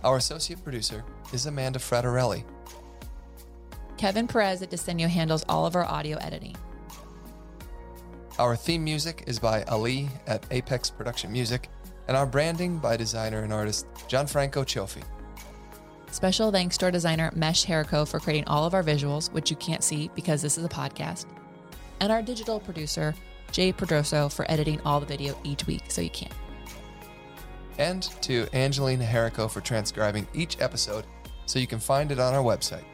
Our 0.02 0.16
associate 0.16 0.64
producer 0.64 1.04
is 1.34 1.44
Amanda 1.44 1.78
Fraterelli. 1.78 2.44
Kevin 3.98 4.28
Perez 4.28 4.62
at 4.62 4.70
Desenio 4.70 5.06
handles 5.06 5.44
all 5.46 5.66
of 5.66 5.76
our 5.76 5.84
audio 5.84 6.16
editing. 6.22 6.56
Our 8.38 8.56
theme 8.56 8.82
music 8.82 9.24
is 9.26 9.38
by 9.38 9.62
Ali 9.64 10.08
at 10.26 10.42
Apex 10.50 10.88
Production 10.88 11.30
Music, 11.30 11.68
and 12.08 12.16
our 12.16 12.24
branding 12.24 12.78
by 12.78 12.96
designer 12.96 13.42
and 13.42 13.52
artist 13.52 13.84
Gianfranco 14.08 14.64
Cioffi. 14.64 15.02
Special 16.14 16.52
thanks 16.52 16.78
to 16.78 16.84
our 16.84 16.92
designer 16.92 17.32
Mesh 17.34 17.66
Herrico 17.66 18.06
for 18.06 18.20
creating 18.20 18.44
all 18.46 18.64
of 18.64 18.72
our 18.72 18.84
visuals, 18.84 19.32
which 19.32 19.50
you 19.50 19.56
can't 19.56 19.82
see 19.82 20.12
because 20.14 20.40
this 20.40 20.56
is 20.56 20.64
a 20.64 20.68
podcast, 20.68 21.26
and 21.98 22.12
our 22.12 22.22
digital 22.22 22.60
producer 22.60 23.16
Jay 23.50 23.72
Pedroso 23.72 24.32
for 24.32 24.48
editing 24.48 24.80
all 24.84 25.00
the 25.00 25.06
video 25.06 25.36
each 25.42 25.66
week 25.66 25.90
so 25.90 26.00
you 26.00 26.10
can. 26.10 26.30
And 27.78 28.04
to 28.22 28.46
Angelina 28.52 29.04
Herrico 29.04 29.50
for 29.50 29.60
transcribing 29.60 30.28
each 30.34 30.60
episode 30.60 31.04
so 31.46 31.58
you 31.58 31.66
can 31.66 31.80
find 31.80 32.12
it 32.12 32.20
on 32.20 32.32
our 32.32 32.44
website. 32.44 32.84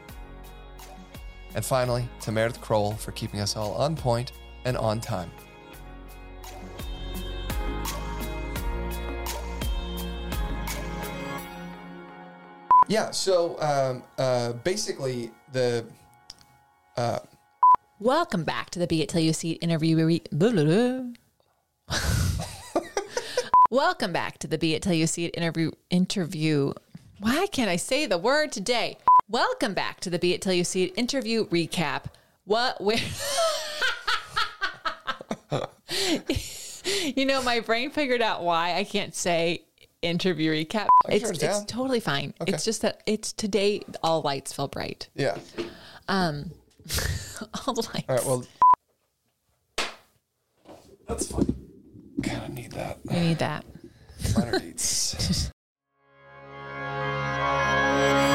And 1.53 1.63
finally, 1.63 2.09
to 2.21 2.31
Meredith 2.31 2.59
Kroll 2.59 2.93
for 2.93 3.11
keeping 3.11 3.39
us 3.39 3.55
all 3.55 3.75
on 3.75 3.95
point 3.95 4.31
and 4.65 4.75
on 4.75 4.99
time. 4.99 5.29
Yeah, 12.91 13.11
so 13.11 13.55
um, 13.61 14.03
uh, 14.17 14.51
basically, 14.51 15.31
the 15.53 15.85
uh, 16.97 17.19
Welcome 18.01 18.43
back 18.43 18.69
to 18.71 18.79
the 18.79 18.87
Be 18.87 19.01
It 19.01 19.07
Till 19.07 19.21
You 19.21 19.31
See 19.31 19.51
It 19.53 19.63
interview. 19.63 20.05
Re- 20.05 20.21
blah, 20.29 20.51
blah, 20.51 20.65
blah. 20.65 21.03
Welcome 23.71 24.11
back 24.11 24.39
to 24.39 24.47
the 24.47 24.57
Be 24.57 24.73
It 24.73 24.81
Till 24.81 24.91
You 24.91 25.07
See 25.07 25.23
It 25.23 25.37
interview. 25.37 25.71
Interview. 25.89 26.73
Why 27.19 27.47
can't 27.47 27.69
I 27.69 27.77
say 27.77 28.07
the 28.07 28.17
word 28.17 28.51
today? 28.51 28.97
Welcome 29.29 29.73
back 29.73 30.01
to 30.01 30.09
the 30.09 30.19
Be 30.19 30.33
It 30.33 30.41
Till 30.41 30.51
You 30.51 30.65
See 30.65 30.83
It 30.83 30.97
interview 30.97 31.47
recap. 31.47 32.07
What? 32.43 32.81
Where? 32.81 32.97
you 37.15 37.25
know, 37.25 37.41
my 37.41 37.61
brain 37.61 37.89
figured 37.89 38.21
out 38.21 38.43
why 38.43 38.75
I 38.75 38.83
can't 38.83 39.15
say 39.15 39.63
interview 40.01 40.51
recap. 40.51 40.87
It's, 41.09 41.23
sure 41.23 41.31
it's 41.31 41.39
down. 41.39 41.65
totally 41.65 41.99
fine. 41.99 42.33
It's 42.47 42.65
just 42.65 42.81
that 42.81 43.01
it's 43.05 43.33
today. 43.33 43.81
All 44.03 44.21
lights 44.21 44.53
feel 44.53 44.67
bright. 44.67 45.09
yeah. 45.15 45.37
Um, 46.07 46.51
all 47.67 47.75
lights. 47.75 48.03
All 48.09 48.15
right, 48.15 48.25
well, 48.25 48.45
that's 51.07 51.27
fine. 51.31 51.55
Kind 52.23 52.43
of 52.43 52.49
need 52.53 52.71
that. 52.73 52.99
we 53.05 53.19
need 53.19 53.39
that. 53.39 53.65
Minor 54.35 54.59
needs. 54.63 55.51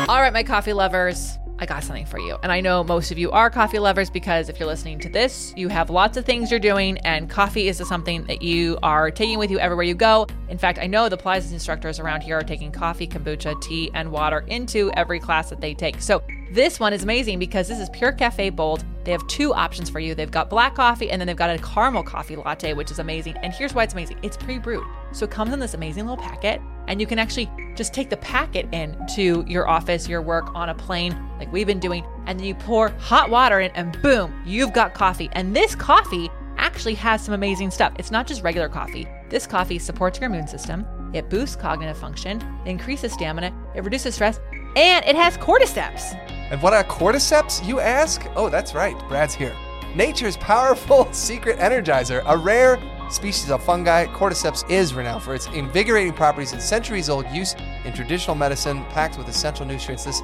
All 0.09 0.21
right, 0.21 0.33
my 0.33 0.43
coffee 0.45 0.73
lovers, 0.73 1.37
I 1.59 1.67
got 1.67 1.85
something 1.85 2.07
for 2.07 2.19
you. 2.19 2.37
And 2.43 2.53
I 2.53 2.61
know 2.61 2.85
most 2.85 3.11
of 3.11 3.19
you 3.19 3.31
are 3.31 3.49
coffee 3.49 3.79
lovers 3.79 4.11
because 4.11 4.49
if 4.49 4.61
you're 4.61 4.69
listening 4.69 4.99
to 5.01 5.09
this, 5.09 5.55
you 5.57 5.69
have 5.69 5.89
lots 5.89 6.17
of 6.17 6.25
things 6.25 6.51
you're 6.51 6.61
doing, 6.61 6.99
and 6.99 7.31
coffee 7.31 7.69
is 7.69 7.79
something 7.79 8.25
that 8.25 8.43
you 8.43 8.79
are 8.83 9.11
taking 9.11 9.39
with 9.39 9.51
you 9.51 9.59
everywhere 9.59 9.85
you 9.85 9.95
go. 9.95 10.27
In 10.49 10.59
fact, 10.59 10.79
I 10.79 10.87
know 10.87 11.09
the 11.09 11.17
Pilates 11.17 11.53
instructors 11.53 11.99
around 11.99 12.23
here 12.23 12.37
are 12.39 12.43
taking 12.43 12.71
coffee, 12.71 13.07
kombucha, 13.07 13.61
tea, 13.63 13.91
and 13.95 14.13
water 14.13 14.45
into 14.49 14.91
every 14.93 15.19
class 15.19 15.49
that 15.51 15.61
they 15.61 15.73
take. 15.73 16.03
So 16.03 16.23
this 16.51 16.79
one 16.79 16.93
is 16.93 17.03
amazing 17.03 17.39
because 17.39 17.69
this 17.69 17.81
is 17.81 17.89
Pure 17.91 18.13
Cafe 18.13 18.51
Bold. 18.51 18.85
They 19.05 19.13
have 19.13 19.27
two 19.27 19.53
options 19.53 19.91
for 19.91 20.01
you. 20.01 20.15
They've 20.15 20.31
got 20.31 20.49
black 20.49 20.75
coffee 20.75 21.11
and 21.11 21.21
then 21.21 21.27
they've 21.27 21.37
got 21.37 21.51
a 21.51 21.59
caramel 21.59 22.03
coffee 22.03 22.37
latte, 22.37 22.73
which 22.73 22.91
is 22.91 22.99
amazing. 22.99 23.37
And 23.39 23.53
here's 23.53 23.75
why 23.75 23.85
it's 23.85 23.95
amazing 23.95 24.19
it's 24.23 24.37
pre 24.37 24.59
brewed. 24.59 24.85
So 25.13 25.25
it 25.25 25.31
comes 25.31 25.53
in 25.53 25.59
this 25.59 25.75
amazing 25.75 26.07
little 26.07 26.23
packet, 26.23 26.61
and 26.89 27.01
you 27.01 27.07
can 27.07 27.19
actually 27.19 27.51
just 27.75 27.93
take 27.93 28.11
the 28.11 28.17
packet 28.19 28.69
in 28.73 28.97
to 29.15 29.45
your 29.49 29.69
office, 29.69 30.09
your 30.09 30.23
work 30.23 30.55
on 30.55 30.69
a 30.69 30.75
plane, 30.75 31.17
like 31.39 31.53
we've 31.53 31.67
been 31.67 31.81
doing, 31.81 32.05
and 32.27 32.39
then 32.39 32.47
you 32.47 32.55
pour 32.55 32.91
hot 32.91 33.31
water 33.31 33.61
in, 33.61 33.71
and 33.73 34.01
boom, 34.03 34.33
you've 34.45 34.73
got 34.73 34.95
coffee. 34.95 35.29
And 35.33 35.55
this 35.55 35.75
coffee 35.75 36.29
actually 36.59 36.95
has 36.95 37.25
some 37.25 37.35
amazing 37.35 37.71
stuff. 37.71 37.93
It's 37.99 38.11
not 38.11 38.27
just 38.27 38.43
regular 38.43 38.69
coffee. 38.69 39.07
This 39.29 39.47
coffee 39.47 39.79
supports 39.79 40.21
your 40.21 40.29
immune 40.29 40.47
system, 40.47 40.87
it 41.13 41.31
boosts 41.31 41.57
cognitive 41.57 41.97
function, 41.97 42.43
increases 42.67 43.13
stamina, 43.13 43.53
it 43.75 43.85
reduces 43.85 44.15
stress, 44.15 44.41
and 44.77 45.05
it 45.05 45.17
has 45.17 45.37
cordyceps. 45.39 46.36
And 46.51 46.63
what 46.63 46.73
are 46.73 46.85
cordyceps, 46.85 47.67
you 47.67 47.81
ask? 47.81 48.27
Oh, 48.37 48.49
that's 48.49 48.75
right. 48.75 48.97
Brad's 49.09 49.35
here. 49.35 49.57
Nature's 49.95 50.37
powerful 50.37 51.09
secret 51.13 51.59
energizer, 51.59 52.23
a 52.27 52.37
rare 52.37 52.81
species 53.09 53.51
of 53.51 53.63
fungi, 53.63 54.07
cordyceps 54.07 54.69
is 54.71 54.95
renowned 54.95 55.23
for 55.23 55.35
its 55.35 55.47
invigorating 55.49 56.13
properties 56.13 56.53
and 56.53 56.61
centuries 56.61 57.09
old 57.09 57.27
use 57.31 57.55
in 57.85 57.93
traditional 57.93 58.37
medicine, 58.37 58.85
packed 58.87 59.17
with 59.17 59.29
essential 59.29 59.65
nutrients. 59.65 60.05
This 60.05 60.23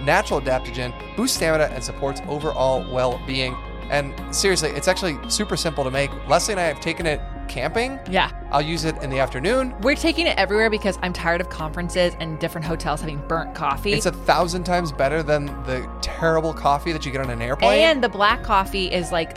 natural 0.00 0.40
adaptogen 0.40 0.92
boosts 1.16 1.36
stamina 1.36 1.64
and 1.64 1.82
supports 1.82 2.22
overall 2.28 2.84
well 2.92 3.20
being. 3.26 3.56
And 3.90 4.14
seriously, 4.34 4.70
it's 4.70 4.88
actually 4.88 5.18
super 5.28 5.56
simple 5.56 5.84
to 5.84 5.90
make. 5.90 6.10
Lesley 6.28 6.52
and 6.52 6.60
I 6.60 6.64
have 6.64 6.80
taken 6.80 7.06
it 7.06 7.20
camping. 7.48 7.98
Yeah. 8.10 8.30
I'll 8.50 8.62
use 8.62 8.84
it 8.84 8.96
in 9.02 9.10
the 9.10 9.18
afternoon. 9.18 9.74
We're 9.80 9.96
taking 9.96 10.26
it 10.26 10.36
everywhere 10.38 10.70
because 10.70 10.98
I'm 11.02 11.12
tired 11.12 11.40
of 11.40 11.48
conferences 11.48 12.14
and 12.20 12.38
different 12.38 12.66
hotels 12.66 13.00
having 13.00 13.18
burnt 13.26 13.54
coffee. 13.54 13.92
It's 13.92 14.06
a 14.06 14.12
thousand 14.12 14.64
times 14.64 14.92
better 14.92 15.22
than 15.22 15.46
the 15.64 15.88
terrible 16.00 16.54
coffee 16.54 16.92
that 16.92 17.04
you 17.04 17.12
get 17.12 17.20
on 17.20 17.30
an 17.30 17.42
airplane. 17.42 17.80
and 17.80 18.02
the 18.02 18.08
black 18.08 18.42
coffee 18.42 18.92
is 18.92 19.12
like 19.12 19.36